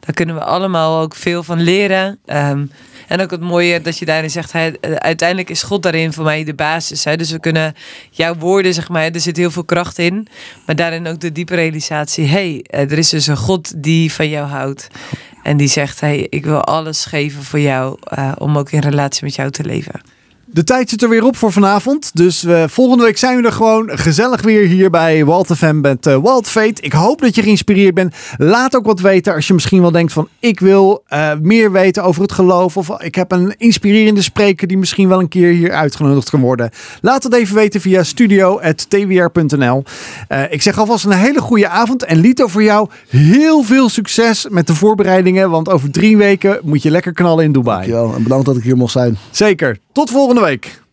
[0.00, 2.18] daar kunnen we allemaal ook veel van leren.
[2.26, 2.70] Um,
[3.08, 4.52] En ook het mooie dat je daarin zegt,
[4.98, 7.04] uiteindelijk is God daarin voor mij de basis.
[7.04, 7.16] Hè?
[7.16, 7.74] Dus we kunnen
[8.10, 10.28] jouw woorden, zeg maar, er zit heel veel kracht in.
[10.66, 14.48] Maar daarin ook de diepe realisatie, hey, er is dus een God die van jou
[14.48, 14.88] houdt.
[15.44, 19.24] En die zegt, hey, ik wil alles geven voor jou uh, om ook in relatie
[19.24, 20.00] met jou te leven.
[20.54, 22.10] De tijd zit er weer op voor vanavond.
[22.14, 26.06] Dus uh, volgende week zijn we er gewoon gezellig weer hier bij Walt FM met
[26.06, 26.82] uh, Walt Fate.
[26.82, 28.14] Ik hoop dat je geïnspireerd bent.
[28.36, 32.02] Laat ook wat weten als je misschien wel denkt van ik wil uh, meer weten
[32.02, 32.76] over het geloof.
[32.76, 36.70] Of ik heb een inspirerende spreker die misschien wel een keer hier uitgenodigd kan worden.
[37.00, 39.84] Laat het even weten via studio.twr.nl
[40.50, 42.04] Ik zeg alvast een hele goede avond.
[42.04, 45.50] En Lito voor jou heel veel succes met de voorbereidingen.
[45.50, 47.76] Want over drie weken moet je lekker knallen in Dubai.
[47.76, 49.16] Dankjewel en bedankt dat ik hier mocht zijn.
[49.30, 49.83] Zeker.
[49.94, 50.83] Tot volgende week.